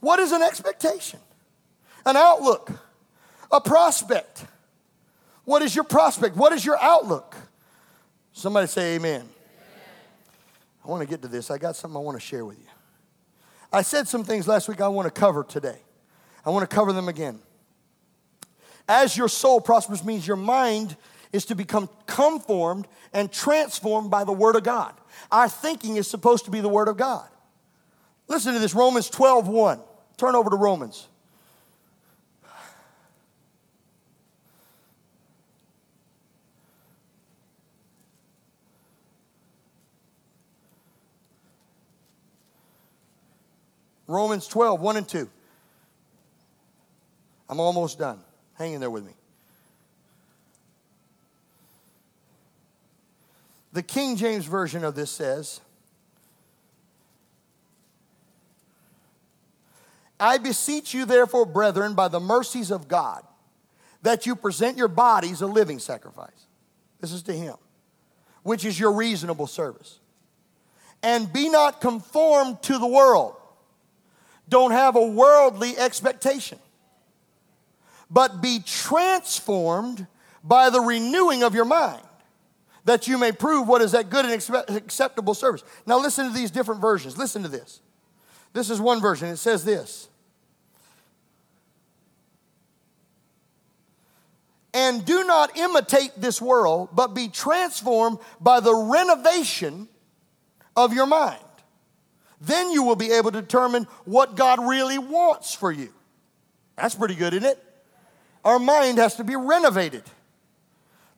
What 0.00 0.18
is 0.18 0.32
an 0.32 0.42
expectation? 0.42 1.18
An 2.06 2.16
outlook, 2.16 2.70
a 3.50 3.60
prospect. 3.60 4.46
What 5.44 5.60
is 5.60 5.74
your 5.74 5.84
prospect? 5.84 6.36
What 6.36 6.52
is 6.52 6.64
your 6.64 6.78
outlook? 6.80 7.36
Somebody 8.32 8.66
say 8.66 8.96
amen. 8.96 9.28
I 10.84 10.88
want 10.88 11.02
to 11.02 11.08
get 11.08 11.22
to 11.22 11.28
this. 11.28 11.50
I 11.50 11.58
got 11.58 11.76
something 11.76 11.96
I 11.96 12.00
want 12.00 12.18
to 12.18 12.24
share 12.24 12.44
with 12.44 12.58
you. 12.58 12.66
I 13.72 13.82
said 13.82 14.06
some 14.06 14.22
things 14.22 14.46
last 14.46 14.68
week 14.68 14.80
I 14.80 14.88
want 14.88 15.12
to 15.12 15.20
cover 15.20 15.42
today. 15.42 15.78
I 16.44 16.50
want 16.50 16.68
to 16.68 16.74
cover 16.74 16.92
them 16.92 17.08
again. 17.08 17.40
As 18.88 19.16
your 19.16 19.28
soul 19.28 19.60
prospers 19.60 20.04
means 20.04 20.26
your 20.26 20.36
mind 20.36 20.96
is 21.32 21.46
to 21.46 21.54
become 21.54 21.88
conformed 22.06 22.86
and 23.12 23.32
transformed 23.32 24.10
by 24.10 24.24
the 24.24 24.32
Word 24.32 24.56
of 24.56 24.62
God. 24.62 24.94
Our 25.32 25.48
thinking 25.48 25.96
is 25.96 26.06
supposed 26.06 26.44
to 26.44 26.50
be 26.50 26.60
the 26.60 26.68
Word 26.68 26.88
of 26.88 26.96
God. 26.96 27.28
Listen 28.28 28.52
to 28.52 28.58
this 28.58 28.74
Romans 28.74 29.08
12 29.10 29.48
1. 29.48 29.80
Turn 30.16 30.34
over 30.34 30.50
to 30.50 30.56
Romans. 30.56 31.08
Romans 44.14 44.46
12, 44.46 44.80
1 44.80 44.96
and 44.96 45.08
2. 45.08 45.28
I'm 47.48 47.60
almost 47.60 47.98
done. 47.98 48.20
Hang 48.54 48.72
in 48.72 48.80
there 48.80 48.90
with 48.90 49.04
me. 49.04 49.12
The 53.72 53.82
King 53.82 54.16
James 54.16 54.46
Version 54.46 54.84
of 54.84 54.94
this 54.94 55.10
says, 55.10 55.60
I 60.20 60.38
beseech 60.38 60.94
you, 60.94 61.04
therefore, 61.04 61.44
brethren, 61.44 61.94
by 61.94 62.06
the 62.06 62.20
mercies 62.20 62.70
of 62.70 62.86
God, 62.86 63.24
that 64.02 64.26
you 64.26 64.36
present 64.36 64.78
your 64.78 64.88
bodies 64.88 65.42
a 65.42 65.46
living 65.46 65.80
sacrifice. 65.80 66.46
This 67.00 67.12
is 67.12 67.22
to 67.24 67.32
Him, 67.32 67.56
which 68.44 68.64
is 68.64 68.78
your 68.78 68.92
reasonable 68.92 69.48
service. 69.48 69.98
And 71.02 71.30
be 71.32 71.48
not 71.48 71.80
conformed 71.80 72.62
to 72.62 72.78
the 72.78 72.86
world. 72.86 73.34
Don't 74.48 74.72
have 74.72 74.96
a 74.96 75.06
worldly 75.06 75.76
expectation, 75.78 76.58
but 78.10 78.42
be 78.42 78.60
transformed 78.64 80.06
by 80.42 80.70
the 80.70 80.80
renewing 80.80 81.42
of 81.42 81.54
your 81.54 81.64
mind, 81.64 82.02
that 82.84 83.08
you 83.08 83.16
may 83.16 83.32
prove 83.32 83.66
what 83.66 83.80
is 83.80 83.92
that 83.92 84.10
good 84.10 84.26
and 84.26 84.76
acceptable 84.76 85.34
service. 85.34 85.64
Now, 85.86 85.98
listen 85.98 86.28
to 86.28 86.34
these 86.34 86.50
different 86.50 86.80
versions. 86.80 87.16
Listen 87.16 87.42
to 87.42 87.48
this. 87.48 87.80
This 88.52 88.70
is 88.70 88.80
one 88.80 89.00
version. 89.00 89.28
It 89.28 89.38
says 89.38 89.64
this. 89.64 90.08
And 94.74 95.04
do 95.04 95.24
not 95.24 95.56
imitate 95.56 96.10
this 96.16 96.42
world, 96.42 96.88
but 96.92 97.14
be 97.14 97.28
transformed 97.28 98.18
by 98.40 98.58
the 98.58 98.74
renovation 98.74 99.88
of 100.76 100.92
your 100.92 101.06
mind. 101.06 101.43
Then 102.46 102.70
you 102.70 102.82
will 102.82 102.96
be 102.96 103.12
able 103.12 103.32
to 103.32 103.40
determine 103.40 103.84
what 104.04 104.36
God 104.36 104.66
really 104.66 104.98
wants 104.98 105.54
for 105.54 105.72
you. 105.72 105.92
That's 106.76 106.94
pretty 106.94 107.14
good, 107.14 107.34
isn't 107.34 107.48
it? 107.48 107.62
Our 108.44 108.58
mind 108.58 108.98
has 108.98 109.16
to 109.16 109.24
be 109.24 109.36
renovated. 109.36 110.02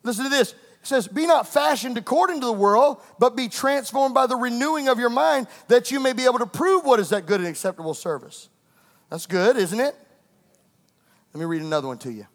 Listen 0.02 0.24
to 0.24 0.30
this. 0.30 0.52
It 0.52 0.56
says, 0.82 1.08
Be 1.08 1.26
not 1.26 1.48
fashioned 1.48 1.98
according 1.98 2.40
to 2.40 2.46
the 2.46 2.52
world, 2.52 3.00
but 3.18 3.34
be 3.34 3.48
transformed 3.48 4.14
by 4.14 4.26
the 4.26 4.36
renewing 4.36 4.88
of 4.88 4.98
your 4.98 5.10
mind, 5.10 5.48
that 5.68 5.90
you 5.90 5.98
may 5.98 6.12
be 6.12 6.24
able 6.24 6.38
to 6.38 6.46
prove 6.46 6.84
what 6.84 7.00
is 7.00 7.08
that 7.08 7.26
good 7.26 7.40
and 7.40 7.48
acceptable 7.48 7.94
service. 7.94 8.48
That's 9.10 9.26
good, 9.26 9.56
isn't 9.56 9.80
it? 9.80 9.94
Let 11.32 11.40
me 11.40 11.46
read 11.46 11.62
another 11.62 11.88
one 11.88 11.98
to 11.98 12.12
you. 12.12 12.26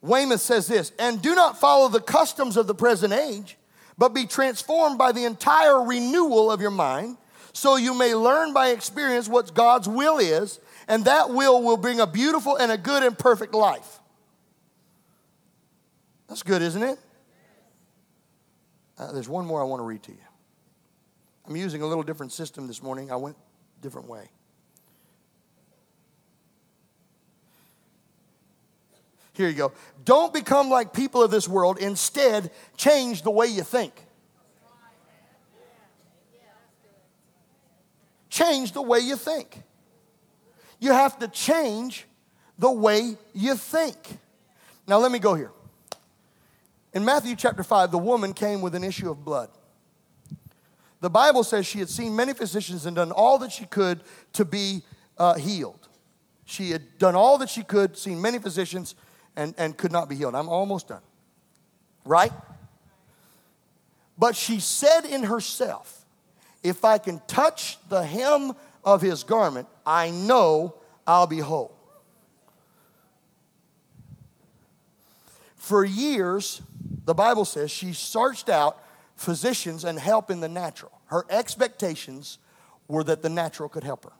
Weymouth 0.00 0.40
says 0.40 0.66
this, 0.66 0.92
and 0.98 1.20
do 1.20 1.34
not 1.34 1.58
follow 1.58 1.88
the 1.88 2.00
customs 2.00 2.56
of 2.56 2.66
the 2.66 2.74
present 2.74 3.12
age 3.12 3.56
but 3.98 4.14
be 4.14 4.24
transformed 4.24 4.96
by 4.96 5.12
the 5.12 5.24
entire 5.24 5.82
renewal 5.82 6.50
of 6.50 6.60
your 6.60 6.70
mind, 6.70 7.16
so 7.52 7.76
you 7.76 7.92
may 7.92 8.14
learn 8.14 8.52
by 8.52 8.68
experience 8.68 9.28
what 9.28 9.52
God's 9.52 9.88
will 9.88 10.18
is, 10.18 10.60
and 10.86 11.04
that 11.04 11.30
will 11.30 11.62
will 11.62 11.76
bring 11.76 12.00
a 12.00 12.06
beautiful 12.06 12.56
and 12.56 12.70
a 12.70 12.78
good 12.78 13.02
and 13.02 13.18
perfect 13.18 13.52
life. 13.52 13.98
That's 16.28 16.42
good, 16.42 16.62
isn't 16.62 16.82
it? 16.82 16.98
Uh, 18.96 19.12
there's 19.12 19.28
one 19.28 19.46
more 19.46 19.60
I 19.60 19.64
want 19.64 19.80
to 19.80 19.84
read 19.84 20.02
to 20.04 20.12
you. 20.12 20.18
I'm 21.46 21.56
using 21.56 21.82
a 21.82 21.86
little 21.86 22.02
different 22.02 22.32
system 22.32 22.66
this 22.66 22.82
morning. 22.82 23.10
I 23.10 23.16
went 23.16 23.36
different 23.80 24.08
way. 24.08 24.28
Here 29.38 29.48
you 29.48 29.54
go. 29.54 29.72
Don't 30.04 30.34
become 30.34 30.68
like 30.68 30.92
people 30.92 31.22
of 31.22 31.30
this 31.30 31.46
world. 31.48 31.78
Instead, 31.78 32.50
change 32.76 33.22
the 33.22 33.30
way 33.30 33.46
you 33.46 33.62
think. 33.62 33.94
Change 38.28 38.72
the 38.72 38.82
way 38.82 38.98
you 38.98 39.14
think. 39.14 39.62
You 40.80 40.90
have 40.90 41.20
to 41.20 41.28
change 41.28 42.06
the 42.58 42.70
way 42.70 43.16
you 43.32 43.54
think. 43.54 44.18
Now, 44.88 44.98
let 44.98 45.12
me 45.12 45.20
go 45.20 45.34
here. 45.34 45.52
In 46.92 47.04
Matthew 47.04 47.36
chapter 47.36 47.62
5, 47.62 47.92
the 47.92 47.98
woman 47.98 48.32
came 48.32 48.60
with 48.60 48.74
an 48.74 48.82
issue 48.82 49.08
of 49.08 49.24
blood. 49.24 49.50
The 51.00 51.10
Bible 51.10 51.44
says 51.44 51.64
she 51.64 51.78
had 51.78 51.88
seen 51.88 52.16
many 52.16 52.32
physicians 52.32 52.86
and 52.86 52.96
done 52.96 53.12
all 53.12 53.38
that 53.38 53.52
she 53.52 53.66
could 53.66 54.00
to 54.32 54.44
be 54.44 54.82
uh, 55.16 55.34
healed. 55.34 55.86
She 56.44 56.72
had 56.72 56.98
done 56.98 57.14
all 57.14 57.38
that 57.38 57.48
she 57.48 57.62
could, 57.62 57.96
seen 57.96 58.20
many 58.20 58.40
physicians, 58.40 58.96
and, 59.38 59.54
and 59.56 59.76
could 59.76 59.92
not 59.92 60.08
be 60.08 60.16
healed. 60.16 60.34
I'm 60.34 60.48
almost 60.48 60.88
done. 60.88 61.00
Right? 62.04 62.32
But 64.18 64.34
she 64.34 64.58
said 64.58 65.04
in 65.04 65.22
herself, 65.22 66.04
if 66.64 66.84
I 66.84 66.98
can 66.98 67.22
touch 67.28 67.78
the 67.88 68.04
hem 68.04 68.52
of 68.84 69.00
his 69.00 69.22
garment, 69.22 69.68
I 69.86 70.10
know 70.10 70.74
I'll 71.06 71.28
be 71.28 71.38
whole. 71.38 71.72
For 75.54 75.84
years, 75.84 76.60
the 77.04 77.14
Bible 77.14 77.44
says 77.44 77.70
she 77.70 77.92
searched 77.92 78.48
out 78.48 78.82
physicians 79.14 79.84
and 79.84 80.00
help 80.00 80.32
in 80.32 80.40
the 80.40 80.48
natural. 80.48 81.00
Her 81.06 81.24
expectations 81.30 82.38
were 82.88 83.04
that 83.04 83.22
the 83.22 83.28
natural 83.28 83.68
could 83.68 83.84
help 83.84 84.04
her. 84.04 84.12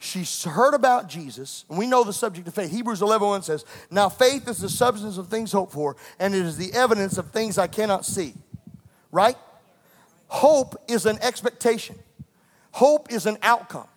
She 0.00 0.24
heard 0.48 0.74
about 0.74 1.08
Jesus, 1.08 1.64
and 1.68 1.76
we 1.76 1.86
know 1.86 2.04
the 2.04 2.12
subject 2.12 2.46
of 2.46 2.54
faith. 2.54 2.70
Hebrews 2.70 3.02
11 3.02 3.26
1 3.26 3.42
says, 3.42 3.64
Now 3.90 4.08
faith 4.08 4.48
is 4.48 4.58
the 4.58 4.68
substance 4.68 5.18
of 5.18 5.26
things 5.26 5.50
hoped 5.50 5.72
for, 5.72 5.96
and 6.20 6.34
it 6.34 6.44
is 6.44 6.56
the 6.56 6.72
evidence 6.72 7.18
of 7.18 7.30
things 7.30 7.58
I 7.58 7.66
cannot 7.66 8.04
see. 8.04 8.34
Right? 9.10 9.36
Hope 10.28 10.76
is 10.88 11.04
an 11.04 11.18
expectation, 11.20 11.98
hope 12.70 13.12
is 13.12 13.26
an 13.26 13.38
outcome. 13.42 13.88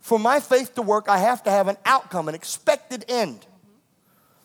For 0.00 0.18
my 0.18 0.40
faith 0.40 0.74
to 0.74 0.82
work, 0.82 1.08
I 1.08 1.18
have 1.18 1.42
to 1.44 1.50
have 1.50 1.68
an 1.68 1.76
outcome, 1.84 2.28
an 2.28 2.34
expected 2.34 3.04
end. 3.08 3.46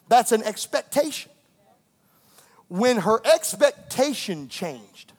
That's 0.07 0.31
an 0.31 0.43
expectation. 0.43 1.31
When 2.67 2.97
her 2.97 3.21
expectation 3.25 4.49
changed, 4.49 5.13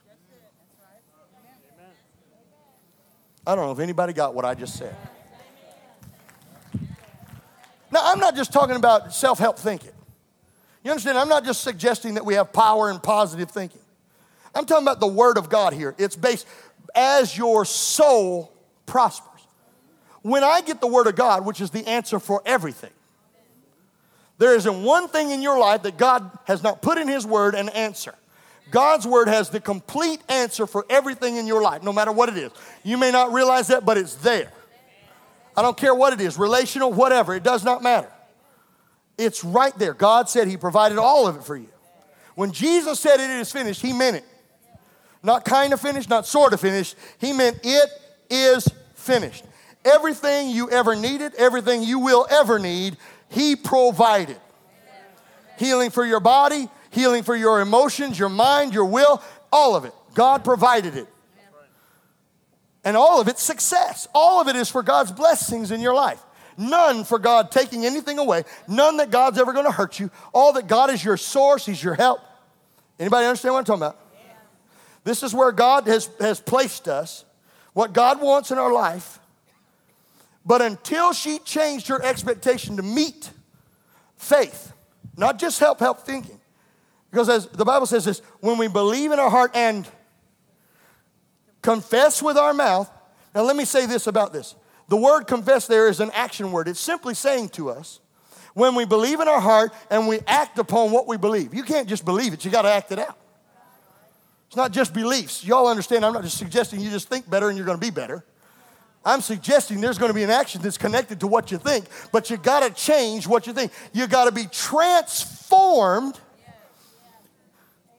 I 3.47 3.55
don't 3.55 3.67
know 3.67 3.73
if 3.73 3.79
anybody 3.79 4.13
got 4.13 4.35
what 4.35 4.45
I 4.45 4.55
just 4.55 4.77
said. 4.77 4.95
Now, 7.95 8.01
I'm 8.03 8.19
not 8.19 8.35
just 8.35 8.53
talking 8.53 8.75
about 8.75 9.15
self 9.15 9.39
help 9.39 9.57
thinking. 9.57 9.93
You 10.83 10.91
understand? 10.91 11.17
I'm 11.17 11.29
not 11.29 11.45
just 11.45 11.63
suggesting 11.63 12.15
that 12.15 12.25
we 12.25 12.35
have 12.35 12.53
power 12.53 12.91
and 12.91 13.01
positive 13.01 13.53
thinking. 13.53 13.81
I'm 14.53 14.67
talking 14.67 14.85
about 14.85 14.99
the 14.99 15.07
Word 15.07 15.39
of 15.39 15.49
God 15.49 15.73
here. 15.73 15.95
It's 15.97 16.17
based 16.17 16.45
as 16.97 17.39
your 17.39 17.65
soul 17.65 18.53
prospers. 18.85 19.31
When 20.23 20.43
I 20.43 20.61
get 20.61 20.81
the 20.81 20.89
Word 20.89 21.07
of 21.07 21.15
God, 21.15 21.47
which 21.47 21.61
is 21.61 21.71
the 21.71 21.87
answer 21.87 22.19
for 22.19 22.43
everything, 22.45 22.91
there 24.39 24.57
isn't 24.57 24.83
one 24.83 25.07
thing 25.07 25.31
in 25.31 25.41
your 25.41 25.61
life 25.61 25.83
that 25.85 25.97
God 25.97 26.37
has 26.47 26.65
not 26.65 26.83
put 26.83 26.99
in 26.99 27.07
His 27.07 27.25
Word 27.25 27.55
an 27.55 27.69
answer. 27.69 28.17
God's 28.73 29.07
Word 29.07 29.29
has 29.29 29.51
the 29.51 29.61
complete 29.61 30.21
answer 30.29 30.67
for 30.67 30.85
everything 30.91 31.37
in 31.37 31.47
your 31.47 31.63
life, 31.63 31.85
no 31.85 31.93
matter 31.93 32.11
what 32.11 32.29
it 32.29 32.39
is. 32.39 32.51
You 32.83 32.99
may 32.99 33.13
not 33.13 33.33
realize 33.33 33.69
that, 33.69 33.87
but 33.87 33.97
it's 33.97 34.17
there. 34.17 34.51
I 35.57 35.63
don't 35.63 35.77
care 35.77 35.95
what 35.95 36.13
it 36.13 36.21
is, 36.21 36.39
relational, 36.39 36.93
whatever, 36.93 37.35
it 37.35 37.43
does 37.43 37.65
not 37.65 37.83
matter. 37.83 38.11
It's 39.17 39.45
right 39.45 39.77
there. 39.79 39.95
God 39.95 40.29
said 40.29 40.49
He 40.49 40.57
provided 40.57 40.99
all 40.99 41.27
of 41.27 41.37
it 41.37 41.45
for 41.45 41.57
you. 41.57 41.69
When 42.35 42.53
Jesus 42.53 42.99
said 42.99 43.21
it 43.21 43.31
is 43.31 43.53
finished, 43.53 43.81
He 43.81 43.93
meant 43.93 44.17
it. 44.17 44.25
Not 45.23 45.45
kind 45.45 45.73
of 45.73 45.81
finished, 45.81 46.11
not 46.11 46.27
sort 46.27 46.53
of 46.53 46.61
finished. 46.61 46.97
He 47.19 47.33
meant 47.33 47.61
it 47.63 47.89
is 48.29 48.69
finished. 48.95 49.45
Everything 49.85 50.51
you 50.51 50.71
ever 50.71 50.97
needed, 50.97 51.35
everything 51.37 51.83
you 51.83 52.01
will 52.01 52.27
ever 52.31 52.59
need, 52.59 52.97
He 53.29 53.55
provided. 53.55 54.37
Healing 55.59 55.91
for 55.91 56.05
your 56.05 56.21
body, 56.21 56.69
healing 56.91 57.23
for 57.23 57.37
your 57.37 57.61
emotions, 57.61 58.19
your 58.19 58.29
mind, 58.29 58.75
your 58.75 58.87
will, 58.87 59.23
all 59.53 59.77
of 59.77 59.85
it. 59.85 59.93
God 60.15 60.45
provided 60.45 60.97
it. 60.97 61.07
And 62.85 62.97
all 62.97 63.21
of 63.21 63.29
it's 63.29 63.43
success. 63.43 64.07
All 64.15 64.41
of 64.41 64.49
it 64.49 64.57
is 64.57 64.69
for 64.69 64.83
God's 64.83 65.11
blessings 65.11 65.71
in 65.71 65.81
your 65.81 65.95
life. 65.95 66.23
None 66.57 67.05
for 67.05 67.19
God 67.19 67.51
taking 67.51 67.85
anything 67.85 68.19
away. 68.19 68.45
None 68.69 68.99
that 68.99 69.11
God's 69.11 69.39
ever 69.39 69.53
going 69.53 69.65
to 69.65 69.73
hurt 69.73 69.99
you. 69.99 70.11
All 70.33 70.53
that 70.53 70.67
God 70.67 70.91
is 70.91 71.05
your 71.05 71.17
source, 71.17 71.67
He's 71.67 71.83
your 71.83 71.95
help. 71.95 72.21
Anybody 73.01 73.27
understand 73.27 73.55
what 73.55 73.61
I'm 73.61 73.65
talking 73.65 73.83
about? 73.83 74.01
Yeah. 74.15 74.35
This 75.03 75.23
is 75.23 75.35
where 75.35 75.51
God 75.51 75.87
has, 75.87 76.09
has 76.21 76.41
placed 76.41 76.87
us. 76.87 77.25
what 77.75 77.93
God 77.93 78.23
wants 78.23 78.51
in 78.51 78.59
our 78.59 78.73
life, 78.73 79.19
but 80.47 80.63
until 80.63 81.13
she 81.13 81.39
changed 81.41 81.89
her 81.89 82.03
expectation 82.03 82.77
to 82.77 82.83
meet 82.83 83.31
faith, 84.17 84.73
not 85.17 85.39
just 85.39 85.59
help, 85.59 85.81
help 85.81 86.01
thinking. 86.07 86.41
Because 87.11 87.29
as 87.29 87.47
the 87.49 87.65
Bible 87.65 87.87
says 87.87 88.05
this, 88.05 88.21
when 88.41 88.59
we 88.59 88.69
believe 88.69 89.13
in 89.13 89.19
our 89.19 89.31
heart 89.31 89.51
and 89.55 89.87
confess 91.65 92.23
with 92.23 92.37
our 92.37 92.55
mouth, 92.55 92.89
now 93.35 93.43
let 93.43 93.57
me 93.57 93.65
say 93.65 93.87
this 93.87 94.07
about 94.07 94.33
this. 94.33 94.55
The 94.89 94.97
word 94.97 95.27
confess 95.27 95.67
there 95.67 95.89
is 95.89 95.99
an 95.99 96.11
action 96.13 96.53
word. 96.53 96.69
It's 96.69 96.79
simply 96.79 97.15
saying 97.15 97.49
to 97.51 97.71
us, 97.71 98.01
when 98.53 98.77
we 98.77 98.85
believe 98.85 99.19
in 99.19 99.27
our 99.27 99.41
heart 99.41 99.73
and 99.91 100.07
we 100.07 100.21
act 100.27 100.59
upon 100.59 100.93
what 100.93 101.09
we 101.09 101.17
believe. 101.17 101.53
You 101.53 101.65
can't 101.65 101.89
just 101.89 102.05
believe 102.05 102.33
it, 102.33 102.45
you 102.45 102.51
got 102.51 102.63
to 102.63 102.73
act 102.73 102.93
it 102.93 102.99
out. 102.99 103.19
It's 104.47 104.57
not 104.57 104.71
just 104.71 104.95
beliefs. 104.95 105.45
Y'all 105.45 105.67
understand, 105.67 106.05
I'm 106.05 106.13
not 106.13 106.23
just 106.23 106.39
suggesting 106.39 106.81
you 106.81 106.91
just 106.91 107.09
think 107.09 107.29
better 107.29 107.49
and 107.49 107.57
you're 107.57 107.67
going 107.67 107.79
to 107.79 107.85
be 107.85 107.91
better. 107.91 108.25
I'm 109.05 109.21
suggesting 109.21 109.81
there's 109.81 109.99
going 109.99 110.11
to 110.11 110.15
be 110.15 110.23
an 110.23 110.31
action 110.31 110.63
that's 110.63 110.79
connected 110.79 111.21
to 111.21 111.27
what 111.27 111.51
you 111.51 111.59
think, 111.59 111.87
but 112.13 112.31
you 112.31 112.37
got 112.37 112.61
to 112.61 112.71
change 112.71 113.27
what 113.27 113.47
you 113.47 113.53
think. 113.53 113.73
You 113.93 114.07
got 114.07 114.27
to 114.27 114.33
be 114.33 114.47
transformed. 114.47 116.19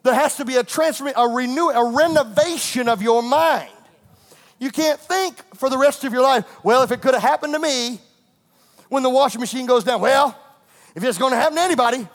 There 0.05 0.13
has 0.13 0.35
to 0.37 0.45
be 0.45 0.55
a 0.57 0.63
transformation, 0.63 1.19
a 1.19 1.27
renew, 1.27 1.69
a 1.71 1.91
renovation 1.91 2.87
of 2.87 3.01
your 3.01 3.23
mind. 3.23 3.71
You 4.59 4.69
can't 4.69 4.99
think 4.99 5.35
for 5.55 5.67
the 5.67 5.79
rest 5.79 6.03
of 6.03 6.13
your 6.13 6.21
life, 6.21 6.45
well, 6.63 6.83
if 6.83 6.91
it 6.91 7.01
could 7.01 7.15
have 7.15 7.23
happened 7.23 7.55
to 7.55 7.59
me 7.59 7.99
when 8.89 9.01
the 9.01 9.09
washing 9.09 9.41
machine 9.41 9.65
goes 9.65 9.83
down, 9.83 10.01
well, 10.01 10.39
if 10.93 11.03
it's 11.03 11.17
going 11.17 11.31
to 11.31 11.37
happen 11.37 11.55
to 11.55 11.61
anybody. 11.61 12.07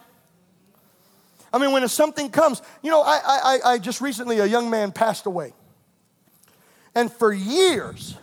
I 1.53 1.59
mean, 1.59 1.73
when 1.73 1.89
something 1.89 2.31
comes, 2.31 2.63
you 2.81 2.93
know, 2.93 3.03
I, 3.03 3.19
I, 3.25 3.59
I 3.73 3.79
just 3.79 4.01
recently, 4.01 4.39
a 4.39 4.47
young 4.47 4.71
man 4.71 4.93
passed 4.93 5.27
away. 5.27 5.53
And 6.95 7.13
for 7.13 7.33
years, 7.33 8.17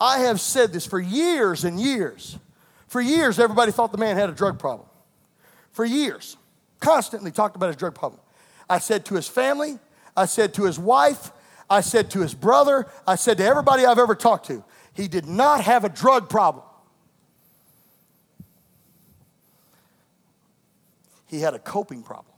I 0.00 0.20
have 0.20 0.40
said 0.40 0.72
this 0.72 0.86
for 0.86 0.98
years 0.98 1.64
and 1.64 1.78
years. 1.78 2.38
For 2.86 3.02
years, 3.02 3.38
everybody 3.38 3.70
thought 3.70 3.92
the 3.92 3.98
man 3.98 4.16
had 4.16 4.30
a 4.30 4.34
drug 4.34 4.58
problem. 4.58 4.88
For 5.72 5.84
years, 5.84 6.38
constantly 6.80 7.32
talked 7.32 7.54
about 7.54 7.66
his 7.66 7.76
drug 7.76 7.94
problem. 7.94 8.21
I 8.72 8.78
said 8.78 9.04
to 9.06 9.16
his 9.16 9.28
family, 9.28 9.78
I 10.16 10.24
said 10.24 10.54
to 10.54 10.64
his 10.64 10.78
wife, 10.78 11.30
I 11.68 11.82
said 11.82 12.10
to 12.12 12.20
his 12.20 12.32
brother, 12.32 12.86
I 13.06 13.16
said 13.16 13.36
to 13.36 13.44
everybody 13.44 13.84
I've 13.84 13.98
ever 13.98 14.14
talked 14.14 14.46
to, 14.46 14.64
he 14.94 15.08
did 15.08 15.26
not 15.26 15.60
have 15.60 15.84
a 15.84 15.90
drug 15.90 16.30
problem. 16.30 16.64
He 21.26 21.40
had 21.40 21.52
a 21.52 21.58
coping 21.58 22.02
problem. 22.02 22.34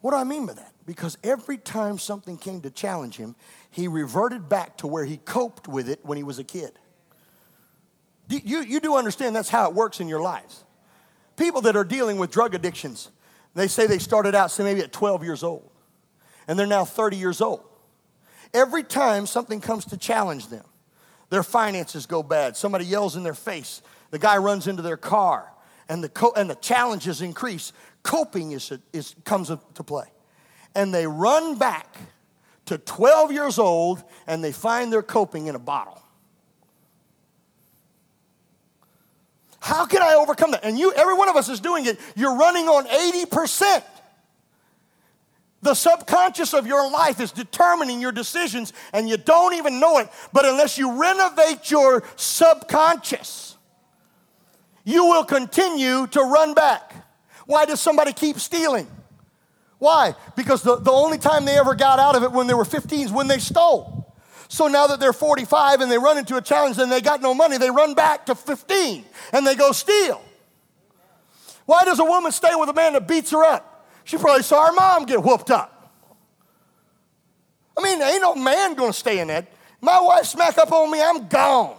What 0.00 0.10
do 0.10 0.16
I 0.16 0.24
mean 0.24 0.44
by 0.44 0.54
that? 0.54 0.72
Because 0.86 1.16
every 1.22 1.58
time 1.58 1.98
something 1.98 2.36
came 2.36 2.62
to 2.62 2.70
challenge 2.70 3.16
him, 3.16 3.36
he 3.70 3.86
reverted 3.86 4.48
back 4.48 4.78
to 4.78 4.88
where 4.88 5.04
he 5.04 5.18
coped 5.18 5.68
with 5.68 5.88
it 5.88 6.00
when 6.02 6.16
he 6.16 6.24
was 6.24 6.40
a 6.40 6.44
kid. 6.44 6.72
You, 8.28 8.62
you 8.62 8.80
do 8.80 8.96
understand 8.96 9.36
that's 9.36 9.50
how 9.50 9.68
it 9.68 9.74
works 9.74 10.00
in 10.00 10.08
your 10.08 10.20
lives. 10.20 10.64
People 11.40 11.62
that 11.62 11.74
are 11.74 11.84
dealing 11.84 12.18
with 12.18 12.30
drug 12.30 12.54
addictions, 12.54 13.08
they 13.54 13.66
say 13.66 13.86
they 13.86 13.98
started 13.98 14.34
out, 14.34 14.50
say 14.50 14.62
maybe 14.62 14.82
at 14.82 14.92
12 14.92 15.24
years 15.24 15.42
old, 15.42 15.70
and 16.46 16.58
they're 16.58 16.66
now 16.66 16.84
30 16.84 17.16
years 17.16 17.40
old. 17.40 17.64
Every 18.52 18.82
time 18.82 19.24
something 19.24 19.58
comes 19.62 19.86
to 19.86 19.96
challenge 19.96 20.48
them, 20.48 20.66
their 21.30 21.42
finances 21.42 22.04
go 22.04 22.22
bad, 22.22 22.58
somebody 22.58 22.84
yells 22.84 23.16
in 23.16 23.22
their 23.22 23.32
face, 23.32 23.80
the 24.10 24.18
guy 24.18 24.36
runs 24.36 24.66
into 24.66 24.82
their 24.82 24.98
car, 24.98 25.50
and 25.88 26.04
the, 26.04 26.10
co- 26.10 26.34
and 26.36 26.50
the 26.50 26.56
challenges 26.56 27.22
increase, 27.22 27.72
coping 28.02 28.52
is, 28.52 28.70
is, 28.92 29.14
comes 29.24 29.48
to 29.48 29.82
play. 29.82 30.08
And 30.74 30.92
they 30.92 31.06
run 31.06 31.56
back 31.56 31.96
to 32.66 32.76
12 32.76 33.32
years 33.32 33.58
old 33.58 34.04
and 34.26 34.44
they 34.44 34.52
find 34.52 34.92
their 34.92 35.02
coping 35.02 35.46
in 35.46 35.54
a 35.54 35.58
bottle. 35.58 36.02
How 39.60 39.86
can 39.86 40.02
I 40.02 40.14
overcome 40.14 40.52
that? 40.52 40.64
And 40.64 40.78
you, 40.78 40.92
every 40.92 41.14
one 41.14 41.28
of 41.28 41.36
us 41.36 41.48
is 41.48 41.60
doing 41.60 41.86
it. 41.86 42.00
You're 42.16 42.36
running 42.36 42.66
on 42.66 42.86
80%. 42.86 43.82
The 45.62 45.74
subconscious 45.74 46.54
of 46.54 46.66
your 46.66 46.90
life 46.90 47.20
is 47.20 47.32
determining 47.32 48.00
your 48.00 48.12
decisions, 48.12 48.72
and 48.94 49.08
you 49.08 49.18
don't 49.18 49.54
even 49.54 49.78
know 49.78 49.98
it. 49.98 50.08
But 50.32 50.46
unless 50.46 50.78
you 50.78 51.00
renovate 51.00 51.70
your 51.70 52.02
subconscious, 52.16 53.58
you 54.84 55.04
will 55.04 55.24
continue 55.24 56.06
to 56.08 56.20
run 56.20 56.54
back. 56.54 56.94
Why 57.46 57.66
does 57.66 57.80
somebody 57.80 58.14
keep 58.14 58.38
stealing? 58.38 58.86
Why? 59.78 60.14
Because 60.36 60.62
the, 60.62 60.76
the 60.76 60.90
only 60.90 61.18
time 61.18 61.44
they 61.44 61.58
ever 61.58 61.74
got 61.74 61.98
out 61.98 62.16
of 62.16 62.22
it 62.22 62.32
when 62.32 62.46
they 62.46 62.54
were 62.54 62.64
15 62.64 63.06
is 63.06 63.12
when 63.12 63.28
they 63.28 63.38
stole. 63.38 63.99
So 64.50 64.66
now 64.66 64.88
that 64.88 64.98
they're 64.98 65.12
45 65.12 65.80
and 65.80 65.90
they 65.90 65.96
run 65.96 66.18
into 66.18 66.36
a 66.36 66.42
challenge 66.42 66.76
and 66.78 66.90
they 66.90 67.00
got 67.00 67.22
no 67.22 67.32
money, 67.32 67.56
they 67.56 67.70
run 67.70 67.94
back 67.94 68.26
to 68.26 68.34
15 68.34 69.04
and 69.32 69.46
they 69.46 69.54
go 69.54 69.70
steal. 69.70 70.20
Why 71.66 71.84
does 71.84 72.00
a 72.00 72.04
woman 72.04 72.32
stay 72.32 72.56
with 72.56 72.68
a 72.68 72.72
man 72.72 72.94
that 72.94 73.06
beats 73.06 73.30
her 73.30 73.44
up? 73.44 73.86
She 74.02 74.18
probably 74.18 74.42
saw 74.42 74.66
her 74.66 74.72
mom 74.72 75.06
get 75.06 75.22
whooped 75.22 75.52
up. 75.52 75.94
I 77.78 77.82
mean, 77.82 78.02
ain't 78.02 78.22
no 78.22 78.34
man 78.34 78.74
gonna 78.74 78.92
stay 78.92 79.20
in 79.20 79.28
that. 79.28 79.46
My 79.80 80.00
wife 80.00 80.24
smack 80.24 80.58
up 80.58 80.72
on 80.72 80.90
me, 80.90 81.00
I'm 81.00 81.28
gone. 81.28 81.76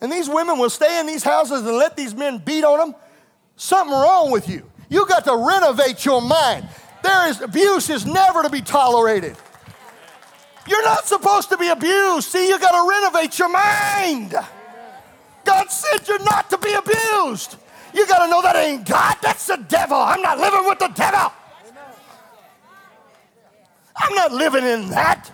And 0.00 0.12
these 0.12 0.28
women 0.28 0.56
will 0.60 0.70
stay 0.70 1.00
in 1.00 1.06
these 1.06 1.24
houses 1.24 1.62
and 1.62 1.76
let 1.76 1.96
these 1.96 2.14
men 2.14 2.38
beat 2.38 2.62
on 2.62 2.78
them. 2.78 2.94
Something 3.56 3.92
wrong 3.92 4.30
with 4.30 4.48
you. 4.48 4.70
You 4.88 5.04
got 5.08 5.24
to 5.24 5.36
renovate 5.36 6.04
your 6.04 6.22
mind. 6.22 6.68
There 7.04 7.28
is 7.28 7.42
abuse 7.42 7.90
is 7.90 8.06
never 8.06 8.42
to 8.42 8.48
be 8.48 8.62
tolerated. 8.62 9.36
You're 10.66 10.82
not 10.84 11.06
supposed 11.06 11.50
to 11.50 11.58
be 11.58 11.68
abused. 11.68 12.30
See, 12.30 12.48
you 12.48 12.58
got 12.58 12.72
to 12.72 12.88
renovate 12.88 13.38
your 13.38 13.50
mind. 13.50 14.34
God 15.44 15.70
said 15.70 16.08
you're 16.08 16.24
not 16.24 16.48
to 16.48 16.56
be 16.56 16.72
abused. 16.72 17.56
You 17.92 18.06
got 18.06 18.24
to 18.24 18.30
know 18.30 18.40
that 18.40 18.56
ain't 18.56 18.88
God, 18.88 19.16
that's 19.20 19.46
the 19.46 19.56
devil. 19.68 19.98
I'm 19.98 20.22
not 20.22 20.38
living 20.38 20.66
with 20.66 20.78
the 20.78 20.88
devil. 20.88 21.30
I'm 23.96 24.14
not 24.14 24.32
living 24.32 24.64
in 24.64 24.88
that. 24.88 25.30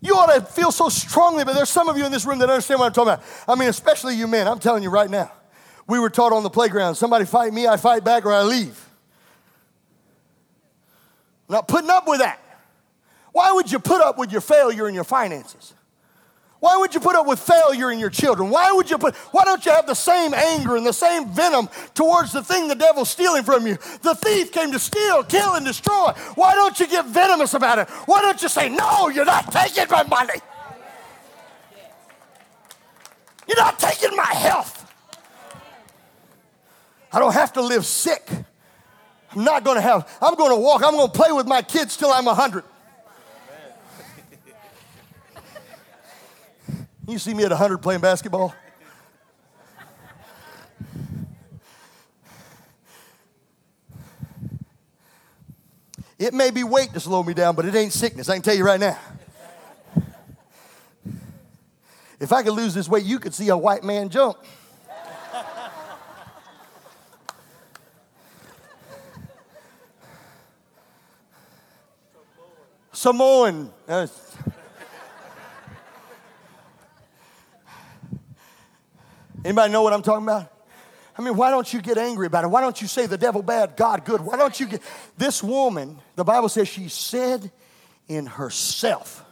You 0.00 0.14
ought 0.14 0.34
to 0.34 0.40
feel 0.40 0.72
so 0.72 0.88
strongly, 0.88 1.44
but 1.44 1.54
there's 1.54 1.68
some 1.68 1.90
of 1.90 1.98
you 1.98 2.06
in 2.06 2.12
this 2.12 2.24
room 2.24 2.38
that 2.38 2.48
understand 2.48 2.80
what 2.80 2.86
I'm 2.86 2.92
talking 2.94 3.12
about. 3.12 3.24
I 3.46 3.56
mean, 3.56 3.68
especially 3.68 4.16
you 4.16 4.26
men. 4.26 4.48
I'm 4.48 4.58
telling 4.58 4.82
you 4.82 4.90
right 4.90 5.10
now. 5.10 5.30
We 5.86 5.98
were 5.98 6.08
taught 6.08 6.32
on 6.32 6.42
the 6.42 6.50
playground 6.50 6.94
somebody 6.94 7.26
fight 7.26 7.52
me, 7.52 7.66
I 7.66 7.76
fight 7.76 8.04
back, 8.04 8.24
or 8.24 8.32
I 8.32 8.42
leave. 8.42 8.83
I'm 11.48 11.54
not 11.54 11.68
putting 11.68 11.90
up 11.90 12.06
with 12.06 12.20
that. 12.20 12.40
Why 13.32 13.52
would 13.52 13.70
you 13.70 13.78
put 13.78 14.00
up 14.00 14.16
with 14.16 14.32
your 14.32 14.40
failure 14.40 14.88
in 14.88 14.94
your 14.94 15.04
finances? 15.04 15.74
Why 16.60 16.78
would 16.78 16.94
you 16.94 17.00
put 17.00 17.14
up 17.14 17.26
with 17.26 17.40
failure 17.40 17.90
in 17.90 17.98
your 17.98 18.08
children? 18.08 18.48
Why 18.48 18.72
would 18.72 18.88
you 18.88 18.96
put 18.96 19.14
why 19.32 19.44
don't 19.44 19.66
you 19.66 19.72
have 19.72 19.86
the 19.86 19.94
same 19.94 20.32
anger 20.32 20.76
and 20.76 20.86
the 20.86 20.94
same 20.94 21.28
venom 21.28 21.68
towards 21.92 22.32
the 22.32 22.42
thing 22.42 22.68
the 22.68 22.74
devil's 22.74 23.10
stealing 23.10 23.42
from 23.42 23.66
you? 23.66 23.76
The 24.00 24.14
thief 24.14 24.50
came 24.50 24.72
to 24.72 24.78
steal, 24.78 25.24
kill, 25.24 25.56
and 25.56 25.66
destroy. 25.66 26.12
Why 26.36 26.54
don't 26.54 26.80
you 26.80 26.86
get 26.86 27.04
venomous 27.04 27.52
about 27.52 27.80
it? 27.80 27.90
Why 28.06 28.22
don't 28.22 28.40
you 28.40 28.48
say, 28.48 28.70
No, 28.70 29.08
you're 29.08 29.26
not 29.26 29.52
taking 29.52 29.90
my 29.90 30.04
money? 30.04 30.40
You're 33.46 33.58
not 33.58 33.78
taking 33.78 34.16
my 34.16 34.32
health. 34.32 34.90
I 37.12 37.18
don't 37.18 37.34
have 37.34 37.52
to 37.52 37.60
live 37.60 37.84
sick. 37.84 38.26
I'm 39.34 39.44
not 39.44 39.64
going 39.64 39.76
to 39.76 39.80
have, 39.80 40.08
I'm 40.22 40.34
going 40.36 40.50
to 40.50 40.56
walk, 40.56 40.82
I'm 40.84 40.92
going 40.92 41.10
to 41.10 41.12
play 41.12 41.32
with 41.32 41.46
my 41.46 41.62
kids 41.62 41.96
till 41.96 42.10
I'm 42.10 42.24
100. 42.26 42.64
You 47.06 47.18
see 47.18 47.34
me 47.34 47.44
at 47.44 47.50
100 47.50 47.78
playing 47.78 48.00
basketball? 48.00 48.54
It 56.18 56.32
may 56.32 56.50
be 56.50 56.64
weight 56.64 56.94
to 56.94 57.00
slow 57.00 57.22
me 57.22 57.34
down, 57.34 57.56
but 57.56 57.66
it 57.66 57.74
ain't 57.74 57.92
sickness. 57.92 58.30
I 58.30 58.36
can 58.36 58.42
tell 58.42 58.54
you 58.54 58.64
right 58.64 58.80
now. 58.80 58.98
If 62.18 62.32
I 62.32 62.42
could 62.42 62.54
lose 62.54 62.72
this 62.72 62.88
weight, 62.88 63.04
you 63.04 63.18
could 63.18 63.34
see 63.34 63.50
a 63.50 63.56
white 63.56 63.84
man 63.84 64.08
jump. 64.08 64.38
Samoan. 73.04 73.70
Anybody 79.44 79.70
know 79.70 79.82
what 79.82 79.92
I'm 79.92 80.00
talking 80.00 80.22
about? 80.22 80.50
I 81.18 81.20
mean, 81.20 81.36
why 81.36 81.50
don't 81.50 81.70
you 81.70 81.82
get 81.82 81.98
angry 81.98 82.26
about 82.26 82.44
it? 82.44 82.46
Why 82.46 82.62
don't 82.62 82.80
you 82.80 82.88
say 82.88 83.04
the 83.04 83.18
devil 83.18 83.42
bad, 83.42 83.76
God 83.76 84.06
good? 84.06 84.22
Why 84.22 84.38
don't 84.38 84.58
you 84.58 84.66
get 84.66 84.80
this 85.18 85.42
woman? 85.42 85.98
The 86.16 86.24
Bible 86.24 86.48
says 86.48 86.66
she 86.66 86.88
said 86.88 87.52
in 88.08 88.24
herself, 88.24 89.22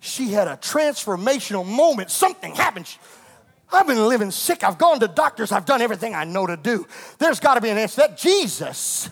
she 0.00 0.32
had 0.32 0.48
a 0.48 0.56
transformational 0.56 1.64
moment. 1.64 2.10
Something 2.10 2.52
happened. 2.56 2.92
I've 3.72 3.86
been 3.86 4.08
living 4.08 4.32
sick. 4.32 4.64
I've 4.64 4.76
gone 4.76 4.98
to 4.98 5.06
doctors. 5.06 5.52
I've 5.52 5.66
done 5.66 5.82
everything 5.82 6.16
I 6.16 6.24
know 6.24 6.48
to 6.48 6.56
do. 6.56 6.84
There's 7.18 7.38
got 7.38 7.54
to 7.54 7.60
be 7.60 7.68
an 7.68 7.78
answer. 7.78 8.00
That 8.00 8.18
Jesus, 8.18 9.08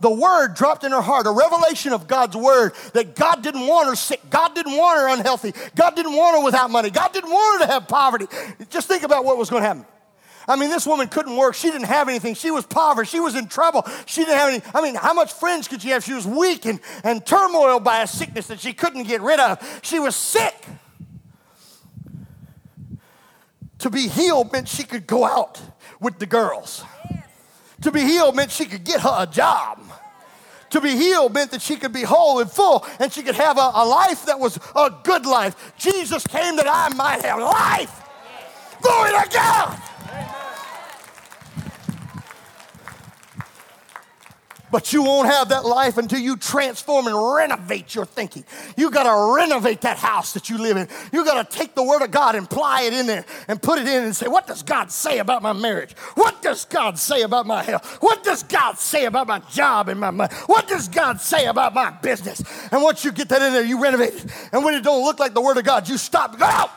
the 0.00 0.10
word 0.10 0.54
dropped 0.54 0.84
in 0.84 0.92
her 0.92 1.00
heart, 1.00 1.26
a 1.26 1.30
revelation 1.30 1.92
of 1.92 2.06
God's 2.06 2.36
word 2.36 2.72
that 2.92 3.14
God 3.14 3.42
didn't 3.42 3.66
want 3.66 3.88
her 3.88 3.96
sick. 3.96 4.20
God 4.30 4.54
didn't 4.54 4.76
want 4.76 4.98
her 4.98 5.08
unhealthy. 5.08 5.54
God 5.74 5.96
didn't 5.96 6.14
want 6.14 6.36
her 6.36 6.44
without 6.44 6.70
money. 6.70 6.90
God 6.90 7.12
didn't 7.12 7.30
want 7.30 7.60
her 7.60 7.66
to 7.66 7.72
have 7.72 7.88
poverty. 7.88 8.26
Just 8.68 8.88
think 8.88 9.02
about 9.02 9.24
what 9.24 9.38
was 9.38 9.50
going 9.50 9.62
to 9.62 9.68
happen. 9.68 9.86
I 10.48 10.54
mean, 10.56 10.70
this 10.70 10.86
woman 10.86 11.08
couldn't 11.08 11.36
work. 11.36 11.54
She 11.54 11.70
didn't 11.70 11.88
have 11.88 12.08
anything. 12.08 12.34
She 12.34 12.50
was 12.50 12.64
poverty. 12.64 13.08
She 13.08 13.18
was 13.18 13.34
in 13.34 13.48
trouble. 13.48 13.84
She 14.06 14.24
didn't 14.24 14.38
have 14.38 14.48
any. 14.48 14.62
I 14.74 14.80
mean, 14.80 14.94
how 14.94 15.12
much 15.12 15.32
friends 15.32 15.66
could 15.66 15.82
she 15.82 15.88
have? 15.88 16.04
She 16.04 16.12
was 16.12 16.26
weak 16.26 16.66
and, 16.66 16.80
and 17.02 17.24
turmoil 17.26 17.80
by 17.80 18.02
a 18.02 18.06
sickness 18.06 18.46
that 18.46 18.60
she 18.60 18.72
couldn't 18.72 19.04
get 19.04 19.22
rid 19.22 19.40
of. 19.40 19.80
She 19.82 19.98
was 19.98 20.14
sick. 20.14 20.54
To 23.80 23.90
be 23.90 24.08
healed 24.08 24.52
meant 24.52 24.68
she 24.68 24.84
could 24.84 25.06
go 25.06 25.24
out 25.24 25.60
with 26.00 26.18
the 26.18 26.26
girls. 26.26 26.84
To 27.86 27.92
be 27.92 28.00
healed 28.00 28.34
meant 28.34 28.50
she 28.50 28.64
could 28.64 28.82
get 28.82 29.00
her 29.02 29.14
a 29.16 29.28
job. 29.28 29.78
To 30.70 30.80
be 30.80 30.96
healed 30.96 31.32
meant 31.32 31.52
that 31.52 31.62
she 31.62 31.76
could 31.76 31.92
be 31.92 32.02
whole 32.02 32.40
and 32.40 32.50
full 32.50 32.84
and 32.98 33.12
she 33.12 33.22
could 33.22 33.36
have 33.36 33.58
a, 33.58 33.70
a 33.74 33.86
life 33.86 34.26
that 34.26 34.40
was 34.40 34.58
a 34.74 34.90
good 35.04 35.24
life. 35.24 35.72
Jesus 35.78 36.26
came 36.26 36.56
that 36.56 36.66
I 36.66 36.92
might 36.96 37.22
have 37.22 37.38
life. 37.38 38.02
Glory 38.82 39.10
to 39.10 39.28
God. 39.32 39.80
But 44.76 44.92
you 44.92 45.04
won't 45.04 45.26
have 45.26 45.48
that 45.48 45.64
life 45.64 45.96
until 45.96 46.18
you 46.18 46.36
transform 46.36 47.06
and 47.06 47.16
renovate 47.34 47.94
your 47.94 48.04
thinking. 48.04 48.44
You 48.76 48.90
got 48.90 49.04
to 49.04 49.34
renovate 49.34 49.80
that 49.80 49.96
house 49.96 50.34
that 50.34 50.50
you 50.50 50.58
live 50.58 50.76
in. 50.76 50.86
You 51.14 51.24
got 51.24 51.50
to 51.50 51.58
take 51.58 51.74
the 51.74 51.82
Word 51.82 52.02
of 52.02 52.10
God 52.10 52.34
and 52.34 52.44
apply 52.44 52.82
it 52.82 52.92
in 52.92 53.06
there 53.06 53.24
and 53.48 53.62
put 53.62 53.78
it 53.78 53.88
in 53.88 54.04
and 54.04 54.14
say, 54.14 54.28
What 54.28 54.46
does 54.46 54.62
God 54.62 54.92
say 54.92 55.18
about 55.18 55.40
my 55.40 55.54
marriage? 55.54 55.96
What 56.14 56.42
does 56.42 56.66
God 56.66 56.98
say 56.98 57.22
about 57.22 57.46
my 57.46 57.62
health? 57.62 58.02
What 58.02 58.22
does 58.22 58.42
God 58.42 58.78
say 58.78 59.06
about 59.06 59.28
my 59.28 59.38
job 59.38 59.88
and 59.88 59.98
my 59.98 60.10
money? 60.10 60.34
What 60.44 60.68
does 60.68 60.88
God 60.88 61.22
say 61.22 61.46
about 61.46 61.72
my 61.72 61.90
business? 62.02 62.42
And 62.70 62.82
once 62.82 63.02
you 63.02 63.12
get 63.12 63.30
that 63.30 63.40
in 63.40 63.54
there, 63.54 63.64
you 63.64 63.82
renovate 63.82 64.12
it. 64.12 64.26
And 64.52 64.62
when 64.62 64.74
it 64.74 64.84
don't 64.84 65.04
look 65.04 65.18
like 65.18 65.32
the 65.32 65.40
Word 65.40 65.56
of 65.56 65.64
God, 65.64 65.88
you 65.88 65.96
stop. 65.96 66.38
Go 66.38 66.44
out. 66.44 66.70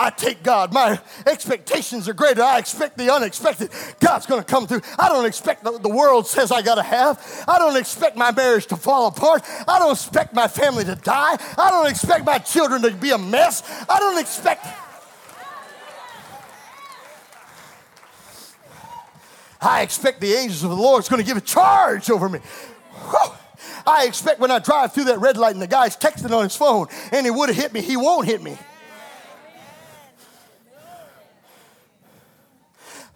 I 0.00 0.08
take 0.08 0.42
God. 0.42 0.72
My 0.72 0.98
expectations 1.26 2.08
are 2.08 2.14
greater. 2.14 2.42
I 2.42 2.56
expect 2.56 2.96
the 2.96 3.12
unexpected. 3.12 3.68
God's 4.00 4.24
going 4.24 4.42
to 4.42 4.46
come 4.46 4.66
through. 4.66 4.80
I 4.98 5.10
don't 5.10 5.26
expect 5.26 5.62
the, 5.62 5.72
the 5.78 5.90
world 5.90 6.26
says 6.26 6.50
I 6.50 6.62
got 6.62 6.76
to 6.76 6.82
have. 6.82 7.44
I 7.46 7.58
don't 7.58 7.76
expect 7.76 8.16
my 8.16 8.32
marriage 8.32 8.64
to 8.68 8.76
fall 8.76 9.08
apart. 9.08 9.42
I 9.68 9.78
don't 9.78 9.92
expect 9.92 10.32
my 10.32 10.48
family 10.48 10.84
to 10.84 10.94
die. 10.94 11.36
I 11.58 11.70
don't 11.70 11.86
expect 11.86 12.24
my 12.24 12.38
children 12.38 12.80
to 12.80 12.92
be 12.92 13.10
a 13.10 13.18
mess. 13.18 13.62
I 13.90 13.98
don't 13.98 14.18
expect. 14.18 14.66
I 19.60 19.82
expect 19.82 20.22
the 20.22 20.32
angels 20.32 20.64
of 20.64 20.70
the 20.70 20.76
Lord 20.76 21.02
is 21.02 21.10
going 21.10 21.20
to 21.20 21.26
give 21.26 21.36
a 21.36 21.42
charge 21.42 22.08
over 22.08 22.26
me. 22.26 22.38
Whew. 22.38 23.32
I 23.86 24.06
expect 24.06 24.40
when 24.40 24.50
I 24.50 24.60
drive 24.60 24.94
through 24.94 25.04
that 25.04 25.20
red 25.20 25.36
light 25.36 25.52
and 25.52 25.60
the 25.60 25.66
guy's 25.66 25.94
texting 25.94 26.34
on 26.34 26.44
his 26.44 26.56
phone 26.56 26.86
and 27.12 27.26
he 27.26 27.30
would 27.30 27.50
have 27.50 27.58
hit 27.58 27.74
me, 27.74 27.82
he 27.82 27.98
won't 27.98 28.26
hit 28.26 28.42
me. 28.42 28.56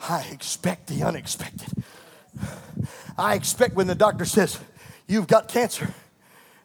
I 0.08 0.28
expect 0.32 0.86
the 0.88 1.02
unexpected. 1.02 1.84
I 3.16 3.34
expect 3.34 3.74
when 3.74 3.86
the 3.86 3.94
doctor 3.94 4.24
says, 4.24 4.58
You've 5.06 5.26
got 5.26 5.48
cancer. 5.48 5.92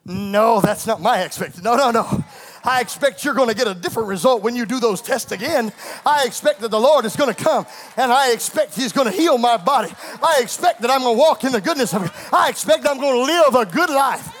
No, 0.06 0.60
that's 0.60 0.86
not 0.86 1.00
my 1.00 1.22
expectation. 1.22 1.62
No, 1.62 1.76
no, 1.76 1.90
no. 1.90 2.24
I 2.64 2.80
expect 2.80 3.24
you're 3.24 3.34
going 3.34 3.48
to 3.48 3.54
get 3.54 3.66
a 3.66 3.74
different 3.74 4.08
result 4.08 4.42
when 4.42 4.56
you 4.56 4.64
do 4.66 4.80
those 4.80 5.00
tests 5.02 5.30
again. 5.30 5.72
I 6.04 6.24
expect 6.24 6.60
that 6.60 6.70
the 6.70 6.80
Lord 6.80 7.04
is 7.04 7.16
going 7.16 7.32
to 7.32 7.44
come 7.44 7.66
and 7.96 8.10
I 8.10 8.32
expect 8.32 8.74
He's 8.74 8.92
going 8.92 9.10
to 9.10 9.12
heal 9.12 9.38
my 9.38 9.56
body. 9.56 9.92
I 10.22 10.40
expect 10.40 10.80
that 10.82 10.90
I'm 10.90 11.02
going 11.02 11.16
to 11.16 11.18
walk 11.18 11.44
in 11.44 11.52
the 11.52 11.60
goodness 11.60 11.92
of 11.94 12.02
God. 12.02 12.12
I 12.32 12.48
expect 12.48 12.86
I'm 12.86 12.98
going 12.98 13.14
to 13.14 13.32
live 13.32 13.54
a 13.54 13.70
good 13.70 13.90
life. 13.90 14.39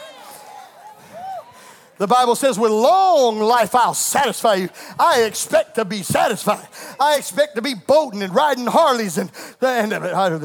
The 2.00 2.06
Bible 2.06 2.34
says, 2.34 2.58
with 2.58 2.70
long 2.70 3.40
life 3.40 3.74
I'll 3.74 3.92
satisfy 3.92 4.54
you. 4.54 4.70
I 4.98 5.24
expect 5.24 5.74
to 5.74 5.84
be 5.84 6.02
satisfied. 6.02 6.66
I 6.98 7.18
expect 7.18 7.56
to 7.56 7.62
be 7.62 7.74
boating 7.74 8.22
and 8.22 8.34
riding 8.34 8.64
Harleys 8.64 9.18
and, 9.18 9.30
and 9.60 9.92
I, 9.92 10.38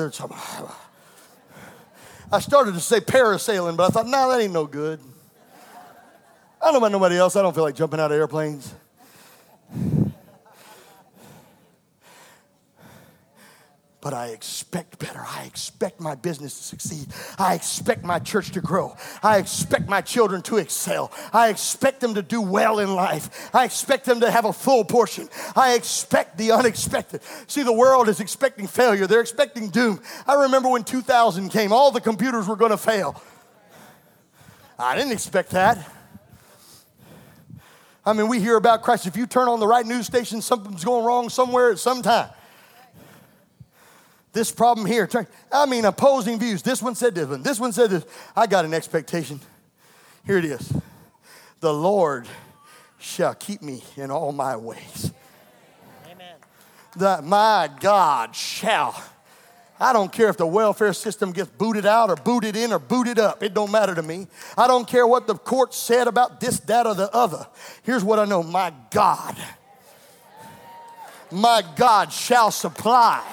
I 2.29 2.39
started 2.41 2.73
to 2.73 2.81
say 2.81 2.99
parasailing, 2.99 3.77
but 3.77 3.85
I 3.85 3.87
thought, 3.87 4.05
no, 4.05 4.11
nah, 4.11 4.27
that 4.27 4.41
ain't 4.41 4.51
no 4.51 4.65
good. 4.65 4.99
I 6.61 6.65
don't 6.65 6.73
know 6.73 6.79
about 6.79 6.91
nobody 6.91 7.17
else. 7.17 7.37
I 7.37 7.41
don't 7.41 7.55
feel 7.55 7.63
like 7.63 7.75
jumping 7.75 8.01
out 8.01 8.11
of 8.11 8.17
airplanes. 8.17 8.75
But 14.05 14.13
I 14.13 14.27
expect 14.27 14.99
better. 14.99 15.23
I 15.27 15.45
expect 15.45 15.99
my 15.99 16.13
business 16.13 16.55
to 16.55 16.63
succeed. 16.63 17.07
I 17.39 17.55
expect 17.55 18.03
my 18.03 18.19
church 18.19 18.51
to 18.51 18.61
grow. 18.61 18.95
I 19.23 19.39
expect 19.39 19.89
my 19.89 20.01
children 20.01 20.43
to 20.43 20.57
excel. 20.57 21.11
I 21.33 21.49
expect 21.49 22.01
them 22.01 22.13
to 22.13 22.21
do 22.21 22.39
well 22.39 22.77
in 22.77 22.93
life. 22.93 23.49
I 23.51 23.65
expect 23.65 24.05
them 24.05 24.19
to 24.19 24.29
have 24.29 24.45
a 24.45 24.53
full 24.53 24.85
portion. 24.85 25.27
I 25.55 25.73
expect 25.73 26.37
the 26.37 26.51
unexpected. 26.51 27.21
See, 27.47 27.63
the 27.63 27.73
world 27.73 28.07
is 28.07 28.19
expecting 28.19 28.67
failure, 28.67 29.07
they're 29.07 29.21
expecting 29.21 29.69
doom. 29.69 29.99
I 30.27 30.35
remember 30.35 30.69
when 30.69 30.83
2000 30.83 31.49
came, 31.49 31.73
all 31.73 31.89
the 31.89 31.99
computers 31.99 32.47
were 32.47 32.57
going 32.57 32.69
to 32.69 32.77
fail. 32.77 33.19
I 34.77 34.95
didn't 34.95 35.13
expect 35.13 35.49
that. 35.49 35.79
I 38.05 38.13
mean, 38.13 38.27
we 38.27 38.39
hear 38.39 38.55
about 38.55 38.83
Christ. 38.83 39.07
If 39.07 39.17
you 39.17 39.25
turn 39.25 39.47
on 39.47 39.59
the 39.59 39.65
right 39.65 39.83
news 39.83 40.05
station, 40.05 40.43
something's 40.43 40.85
going 40.85 41.03
wrong 41.03 41.27
somewhere 41.29 41.71
at 41.71 41.79
some 41.79 42.03
time 42.03 42.29
this 44.35 44.51
problem 44.51 44.85
here. 44.85 45.09
I 45.49 45.65
mean, 45.65 45.85
opposing 45.85 46.37
views. 46.37 46.61
This 46.61 46.81
one 46.81 46.93
said 46.93 47.15
this 47.15 47.25
one. 47.27 47.41
This 47.41 47.57
one 47.57 47.71
said 47.71 47.89
this. 47.89 48.05
I 48.35 48.45
got 48.45 48.65
an 48.65 48.73
expectation. 48.73 49.39
Here 50.27 50.37
it 50.37 50.45
is. 50.45 50.73
The 51.61 51.73
Lord 51.73 52.27
shall 52.99 53.33
keep 53.33 53.61
me 53.61 53.81
in 53.95 54.11
all 54.11 54.33
my 54.33 54.57
ways. 54.57 55.13
Amen. 56.11 56.35
That 56.97 57.23
my 57.23 57.69
God 57.79 58.35
shall. 58.35 59.01
I 59.79 59.93
don't 59.93 60.11
care 60.11 60.27
if 60.27 60.35
the 60.35 60.47
welfare 60.47 60.91
system 60.91 61.31
gets 61.31 61.49
booted 61.51 61.85
out 61.85 62.09
or 62.09 62.17
booted 62.17 62.57
in 62.57 62.73
or 62.73 62.79
booted 62.79 63.17
up. 63.17 63.41
It 63.41 63.53
don't 63.53 63.71
matter 63.71 63.95
to 63.95 64.03
me. 64.03 64.27
I 64.57 64.67
don't 64.67 64.87
care 64.87 65.07
what 65.07 65.27
the 65.27 65.35
court 65.35 65.73
said 65.73 66.09
about 66.09 66.41
this, 66.41 66.59
that, 66.61 66.85
or 66.85 66.93
the 66.93 67.09
other. 67.15 67.47
Here's 67.83 68.03
what 68.03 68.19
I 68.19 68.25
know 68.25 68.43
my 68.43 68.73
God, 68.91 69.37
my 71.31 71.63
God 71.77 72.11
shall 72.11 72.51
supply 72.51 73.23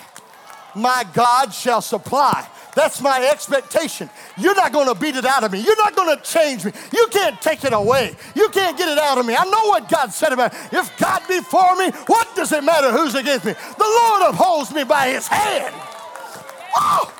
my 0.74 1.04
God 1.12 1.52
shall 1.52 1.80
supply. 1.80 2.46
That's 2.74 3.00
my 3.02 3.28
expectation. 3.30 4.08
You're 4.38 4.54
not 4.54 4.72
going 4.72 4.88
to 4.88 4.98
beat 4.98 5.14
it 5.16 5.26
out 5.26 5.44
of 5.44 5.52
me. 5.52 5.60
You're 5.60 5.76
not 5.76 5.94
going 5.94 6.16
to 6.16 6.22
change 6.22 6.64
me. 6.64 6.72
You 6.92 7.06
can't 7.10 7.40
take 7.42 7.64
it 7.64 7.72
away. 7.72 8.16
You 8.34 8.48
can't 8.48 8.78
get 8.78 8.88
it 8.88 8.98
out 8.98 9.18
of 9.18 9.26
me. 9.26 9.36
I 9.36 9.44
know 9.44 9.68
what 9.68 9.88
God 9.90 10.12
said 10.12 10.32
about 10.32 10.54
it. 10.54 10.58
If 10.72 10.96
God 10.98 11.22
be 11.28 11.40
for 11.40 11.76
me, 11.76 11.90
what 12.06 12.34
does 12.34 12.50
it 12.52 12.64
matter 12.64 12.90
who's 12.90 13.14
against 13.14 13.44
me? 13.44 13.52
The 13.52 13.84
Lord 13.84 14.34
upholds 14.34 14.72
me 14.72 14.84
by 14.84 15.08
his 15.08 15.26
hand. 15.26 15.74
Oh! 16.76 17.12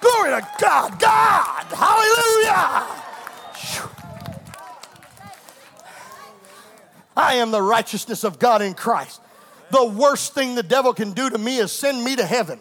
Glory 0.00 0.30
to 0.30 0.48
God. 0.60 0.98
God. 0.98 1.64
Hallelujah. 1.70 2.98
I 7.16 7.34
am 7.34 7.52
the 7.52 7.62
righteousness 7.62 8.24
of 8.24 8.40
God 8.40 8.62
in 8.62 8.74
Christ 8.74 9.21
the 9.72 9.84
worst 9.84 10.34
thing 10.34 10.54
the 10.54 10.62
devil 10.62 10.92
can 10.94 11.12
do 11.12 11.28
to 11.30 11.38
me 11.38 11.58
is 11.58 11.72
send 11.72 12.04
me 12.04 12.14
to 12.16 12.24
heaven. 12.24 12.60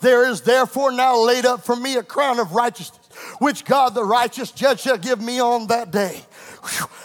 There 0.00 0.28
is 0.28 0.42
therefore 0.42 0.92
now 0.92 1.18
laid 1.18 1.44
up 1.44 1.64
for 1.64 1.76
me 1.76 1.96
a 1.96 2.02
crown 2.02 2.38
of 2.38 2.52
righteousness, 2.52 2.98
which 3.38 3.64
God 3.64 3.94
the 3.94 4.04
righteous 4.04 4.50
judge 4.50 4.80
shall 4.80 4.98
give 4.98 5.20
me 5.20 5.40
on 5.40 5.66
that 5.68 5.90
day. 5.90 6.22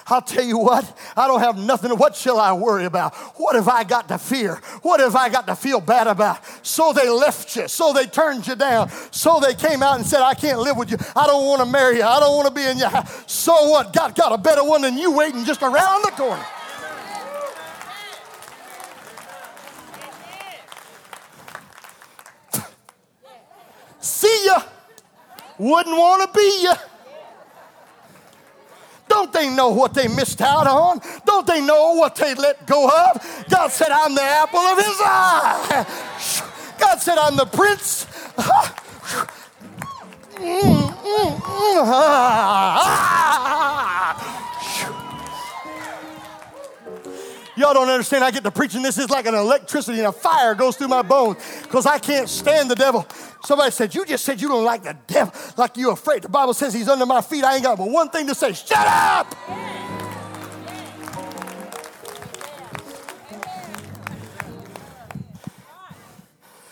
I'll 0.08 0.22
tell 0.22 0.44
you 0.44 0.58
what, 0.58 0.98
I 1.16 1.28
don't 1.28 1.40
have 1.40 1.58
nothing. 1.58 1.92
What 1.98 2.16
shall 2.16 2.40
I 2.40 2.54
worry 2.54 2.86
about? 2.86 3.16
What 3.38 3.56
have 3.56 3.68
I 3.68 3.84
got 3.84 4.08
to 4.10 4.18
fear? 4.18 4.62
What 4.82 5.00
have 5.00 5.16
I 5.16 5.30
got 5.30 5.48
to 5.48 5.56
feel 5.56 5.80
bad 5.80 6.08
about? 6.08 6.40
So 6.66 6.94
they 6.94 7.10
left 7.10 7.56
you. 7.56 7.68
So 7.68 7.94
they 7.94 8.06
turned 8.06 8.46
you 8.48 8.56
down. 8.56 8.90
So 9.12 9.40
they 9.40 9.54
came 9.54 9.82
out 9.82 9.98
and 9.98 10.06
said, 10.06 10.22
I 10.22 10.34
can't 10.34 10.60
live 10.60 10.78
with 10.78 10.92
you. 10.92 10.98
I 11.16 11.26
don't 11.26 11.46
want 11.46 11.62
to 11.62 11.66
marry 11.66 11.98
you. 11.98 12.04
I 12.04 12.20
don't 12.20 12.36
want 12.36 12.48
to 12.48 12.54
be 12.54 12.66
in 12.66 12.78
your 12.78 12.90
house. 12.90 13.32
So 13.32 13.70
what? 13.70 13.94
God 13.94 14.16
got 14.16 14.32
a 14.34 14.38
better 14.38 14.64
one 14.64 14.82
than 14.82 14.98
you 14.98 15.12
waiting 15.12 15.46
just 15.46 15.62
around 15.62 16.04
the 16.04 16.12
corner. 16.12 16.46
See 24.00 24.46
ya. 24.46 24.62
Wouldn't 25.58 25.96
want 25.96 26.34
to 26.34 26.38
be 26.38 26.64
ya. 26.64 26.76
They 29.34 29.50
know 29.50 29.70
what 29.70 29.94
they 29.94 30.08
missed 30.08 30.42
out 30.42 30.68
on? 30.68 31.02
Don't 31.26 31.46
they 31.48 31.60
know 31.60 31.94
what 31.96 32.16
they 32.16 32.36
let 32.36 32.66
go 32.68 32.88
of? 32.88 33.46
God 33.50 33.72
said, 33.72 33.90
I'm 33.92 34.16
the 34.16 34.22
apple 34.22 34.60
of 34.60 34.78
his 34.78 34.98
eye. 35.02 35.86
God 36.80 37.02
said, 37.02 37.18
I'm 37.18 37.36
the 37.36 37.46
prince. 37.46 38.08
Mm, 40.44 40.90
mm, 40.90 41.40
mm, 41.40 41.84
ah. 41.86 43.23
Y'all 47.64 47.74
don't 47.74 47.88
understand. 47.88 48.26
I 48.26 48.32
get 48.32 48.44
to 48.44 48.52
preaching 48.52 48.82
this 48.82 48.98
is 48.98 49.10
like 49.10 49.26
an 49.26 49.36
electricity 49.36 50.00
and 50.00 50.08
a 50.08 50.12
fire 50.12 50.54
goes 50.54 50.76
through 50.76 50.90
my 50.90 51.02
bones 51.02 51.38
because 51.62 51.86
I 51.86 51.98
can't 51.98 52.28
stand 52.28 52.70
the 52.70 52.76
devil. 52.76 53.08
Somebody 53.46 53.72
said, 53.72 53.96
You 53.96 54.06
just 54.06 54.26
said 54.26 54.42
you 54.42 54.50
don't 54.50 54.66
like 54.66 54.84
the 54.84 54.98
devil, 55.08 55.34
like 55.56 55.78
you're 55.78 55.94
afraid. 55.94 56.24
The 56.24 56.28
Bible 56.28 56.54
says 56.54 56.74
he's 56.74 56.90
under 56.90 57.06
my 57.06 57.22
feet. 57.22 57.46
I 57.46 57.54
ain't 57.54 57.64
got 57.64 57.78
but 57.78 57.90
one 57.90 58.10
thing 58.10 58.28
to 58.28 58.36
say 58.36 58.52
shut 58.52 58.86
up. 58.86 59.34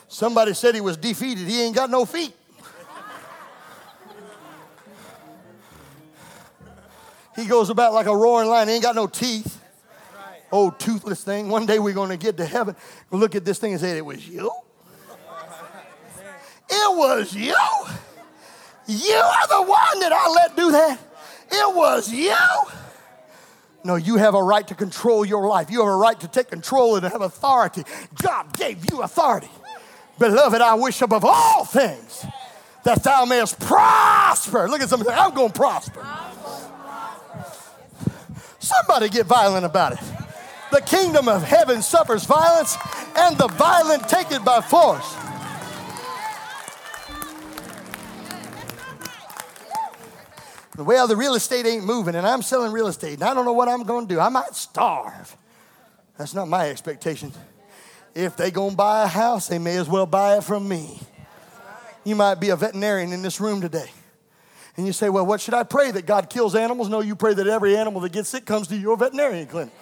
Somebody 0.09 0.53
said 0.53 0.75
he 0.75 0.81
was 0.81 0.97
defeated. 0.97 1.47
He 1.47 1.61
ain't 1.61 1.73
got 1.73 1.89
no 1.89 2.03
feet. 2.03 2.33
He 7.37 7.45
goes 7.45 7.69
about 7.69 7.93
like 7.93 8.07
a 8.07 8.15
roaring 8.15 8.49
lion. 8.49 8.67
He 8.67 8.73
ain't 8.73 8.83
got 8.83 8.95
no 8.95 9.07
teeth. 9.07 9.60
Oh, 10.51 10.69
toothless 10.69 11.23
thing. 11.23 11.49
One 11.49 11.65
day 11.65 11.79
we're 11.79 11.93
going 11.93 12.09
to 12.09 12.17
get 12.17 12.37
to 12.37 12.45
heaven. 12.45 12.75
Look 13.09 13.35
at 13.35 13.45
this 13.45 13.59
thing 13.59 13.71
and 13.71 13.81
say, 13.81 13.97
It 13.97 14.05
was 14.05 14.27
you? 14.27 14.51
It 16.69 16.97
was 16.97 17.33
you? 17.33 17.55
You 18.87 19.15
are 19.15 19.47
the 19.47 19.69
one 19.69 19.99
that 19.99 20.11
I 20.13 20.29
let 20.29 20.55
do 20.55 20.71
that? 20.71 20.99
It 21.51 21.75
was 21.75 22.11
you? 22.11 22.35
No, 23.83 23.95
you 23.95 24.17
have 24.17 24.35
a 24.35 24.43
right 24.43 24.67
to 24.67 24.75
control 24.75 25.25
your 25.25 25.47
life. 25.47 25.71
You 25.71 25.79
have 25.79 25.89
a 25.89 25.95
right 25.95 26.19
to 26.19 26.27
take 26.27 26.49
control 26.49 26.95
and 26.95 27.05
have 27.05 27.21
authority. 27.21 27.83
God 28.21 28.55
gave 28.55 28.89
you 28.91 29.01
authority. 29.01 29.49
Beloved, 30.19 30.61
I 30.61 30.75
wish 30.75 31.01
above 31.01 31.25
all 31.25 31.65
things 31.65 32.25
that 32.83 33.03
thou 33.03 33.25
mayest 33.25 33.59
prosper. 33.59 34.67
Look 34.69 34.81
at 34.81 34.89
somebody, 34.89 35.11
I'm 35.11 35.33
going 35.33 35.51
to 35.51 35.59
prosper. 35.59 36.05
Somebody 38.59 39.09
get 39.09 39.25
violent 39.25 39.65
about 39.65 39.93
it. 39.93 39.99
The 40.71 40.81
kingdom 40.81 41.27
of 41.27 41.43
heaven 41.43 41.81
suffers 41.81 42.23
violence, 42.23 42.77
and 43.15 43.37
the 43.37 43.47
violent 43.47 44.07
take 44.07 44.31
it 44.31 44.43
by 44.45 44.61
force. 44.61 45.15
Well, 50.77 51.07
the 51.07 51.17
real 51.17 51.35
estate 51.35 51.65
ain't 51.65 51.85
moving, 51.85 52.15
and 52.15 52.25
I'm 52.25 52.41
selling 52.41 52.71
real 52.71 52.87
estate, 52.87 53.15
and 53.15 53.23
I 53.23 53.33
don't 53.33 53.45
know 53.45 53.53
what 53.53 53.67
I'm 53.67 53.83
going 53.83 54.07
to 54.07 54.13
do. 54.13 54.19
I 54.19 54.29
might 54.29 54.55
starve. 54.55 55.35
That's 56.17 56.33
not 56.33 56.47
my 56.47 56.69
expectation. 56.69 57.33
If 58.15 58.37
they 58.37 58.51
going 58.51 58.71
to 58.71 58.77
buy 58.77 59.03
a 59.03 59.07
house, 59.07 59.47
they 59.47 59.59
may 59.59 59.77
as 59.77 59.89
well 59.89 60.05
buy 60.05 60.37
it 60.37 60.43
from 60.43 60.67
me. 60.67 60.99
You 62.03 62.15
might 62.15 62.35
be 62.35 62.49
a 62.49 62.55
veterinarian 62.55 63.11
in 63.11 63.21
this 63.21 63.39
room 63.39 63.61
today. 63.61 63.89
And 64.77 64.87
you 64.87 64.93
say, 64.93 65.09
Well, 65.09 65.25
what 65.25 65.41
should 65.41 65.53
I 65.53 65.63
pray? 65.63 65.91
That 65.91 66.05
God 66.05 66.29
kills 66.29 66.55
animals? 66.55 66.89
No, 66.89 67.01
you 67.01 67.15
pray 67.15 67.33
that 67.33 67.45
every 67.45 67.75
animal 67.75 68.01
that 68.01 68.11
gets 68.11 68.29
sick 68.29 68.45
comes 68.45 68.67
to 68.69 68.77
your 68.77 68.97
veterinarian 68.97 69.47
clinic. 69.47 69.73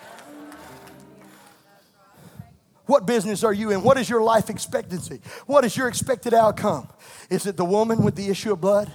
What 2.90 3.06
business 3.06 3.44
are 3.44 3.54
you 3.54 3.70
in? 3.70 3.84
What 3.84 4.00
is 4.00 4.10
your 4.10 4.24
life 4.24 4.50
expectancy? 4.50 5.22
What 5.46 5.64
is 5.64 5.78
your 5.78 5.88
expected 5.88 6.34
outcome? 6.34 6.88
Is 7.30 7.46
it 7.46 7.56
the 7.56 7.64
woman 7.64 8.02
with 8.02 8.16
the 8.16 8.30
issue 8.30 8.52
of 8.52 8.62
blood? 8.62 8.92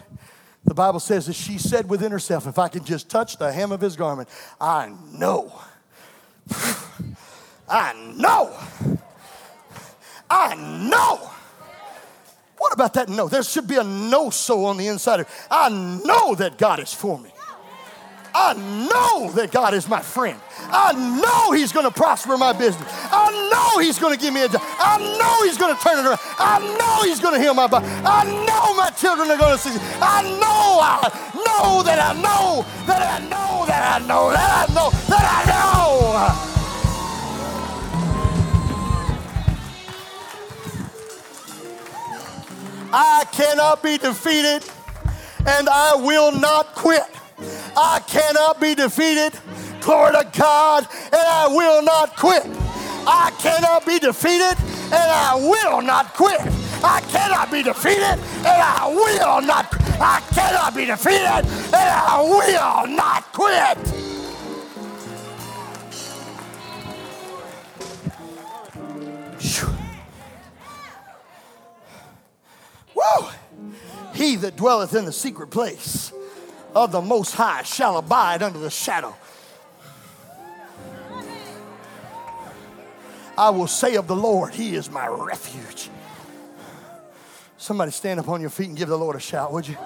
The 0.64 0.74
Bible 0.74 0.98
says 0.98 1.26
that 1.26 1.34
she 1.34 1.58
said 1.58 1.88
within 1.88 2.10
herself, 2.10 2.48
If 2.48 2.58
I 2.58 2.66
can 2.66 2.84
just 2.84 3.08
touch 3.08 3.38
the 3.38 3.52
hem 3.52 3.70
of 3.70 3.80
his 3.80 3.94
garment, 3.94 4.28
I 4.60 4.92
know. 5.12 5.52
I 7.68 7.92
know 8.16 8.52
I 10.28 10.56
know. 10.56 11.30
What 12.58 12.72
about 12.72 12.94
that 12.94 13.08
no? 13.08 13.28
There 13.28 13.42
should 13.42 13.68
be 13.68 13.76
a 13.76 13.84
no 13.84 14.30
so 14.30 14.64
on 14.64 14.76
the 14.76 14.88
inside 14.88 15.20
of 15.20 15.46
I 15.50 15.68
know 15.68 16.34
that 16.34 16.58
God 16.58 16.80
is 16.80 16.92
for 16.92 17.18
me. 17.18 17.30
I 18.34 18.54
know 18.54 19.30
that 19.32 19.52
God 19.52 19.74
is 19.74 19.88
my 19.88 20.00
friend. 20.00 20.40
I 20.58 20.92
know 20.92 21.52
He's 21.52 21.72
going 21.72 21.86
to 21.86 21.92
prosper 21.92 22.36
my 22.36 22.52
business. 22.52 22.88
I 22.90 23.30
know 23.52 23.73
He's 23.94 24.02
going 24.02 24.18
to 24.18 24.20
give 24.20 24.34
me 24.34 24.42
a 24.42 24.48
job. 24.48 24.60
I 24.60 24.98
know 24.98 25.46
He's 25.46 25.56
going 25.56 25.72
to 25.72 25.80
turn 25.80 26.00
it 26.00 26.04
around. 26.04 26.18
I 26.36 26.58
know 26.58 27.04
He's 27.08 27.20
going 27.20 27.34
to 27.34 27.40
heal 27.40 27.54
my 27.54 27.68
body. 27.68 27.86
I 27.86 28.24
know 28.24 28.74
my 28.74 28.90
children 28.90 29.30
are 29.30 29.38
going 29.38 29.56
to 29.56 29.62
see. 29.62 29.70
I 30.02 30.22
know, 30.42 30.80
I 30.82 30.98
know 31.32 31.80
that 31.84 32.00
I 32.00 32.12
know 32.20 32.66
that 32.88 33.02
I 33.02 33.20
know 33.28 33.64
that 33.66 34.02
I 34.02 34.04
know 34.04 34.30
that 34.32 34.68
I 34.68 34.74
know 34.74 34.90
that 34.90 35.24
I 35.30 35.46
know. 35.46 36.50
I 42.92 43.24
cannot 43.30 43.80
be 43.80 43.96
defeated 43.96 44.64
and 45.46 45.68
I 45.68 45.94
will 45.94 46.32
not 46.32 46.74
quit. 46.74 47.04
I 47.76 48.00
cannot 48.08 48.60
be 48.60 48.74
defeated. 48.74 49.38
Glory 49.82 50.12
to 50.12 50.28
God, 50.36 50.88
and 51.04 51.14
I 51.14 51.46
will 51.46 51.82
not 51.82 52.16
quit. 52.16 52.63
I 53.06 53.30
cannot 53.38 53.86
be 53.86 53.98
defeated 53.98 54.56
and 54.84 54.94
I 54.94 55.34
will 55.36 55.82
not 55.82 56.14
quit. 56.14 56.40
I 56.82 57.00
cannot 57.08 57.50
be 57.50 57.62
defeated 57.62 58.02
and 58.02 58.46
I 58.46 58.88
will 58.88 59.40
not 59.40 59.66
I 60.00 60.20
cannot 60.34 60.74
be 60.74 60.86
defeated 60.86 61.22
and 61.22 61.74
I 61.74 62.20
will 62.22 62.86
not 62.88 63.24
quit. 63.32 63.78
Woo! 72.94 73.28
He 74.14 74.36
that 74.36 74.56
dwelleth 74.56 74.94
in 74.94 75.04
the 75.04 75.12
secret 75.12 75.48
place 75.48 76.12
of 76.74 76.92
the 76.92 77.00
Most 77.00 77.34
High 77.34 77.62
shall 77.62 77.98
abide 77.98 78.42
under 78.42 78.58
the 78.58 78.70
shadow. 78.70 79.14
I 83.36 83.50
will 83.50 83.66
say 83.66 83.96
of 83.96 84.06
the 84.06 84.16
Lord, 84.16 84.54
He 84.54 84.74
is 84.74 84.90
my 84.90 85.06
refuge. 85.06 85.90
Somebody 87.56 87.90
stand 87.90 88.20
up 88.20 88.28
on 88.28 88.40
your 88.40 88.50
feet 88.50 88.68
and 88.68 88.76
give 88.76 88.88
the 88.88 88.98
Lord 88.98 89.16
a 89.16 89.20
shout, 89.20 89.52
would 89.52 89.66
you? 89.66 89.76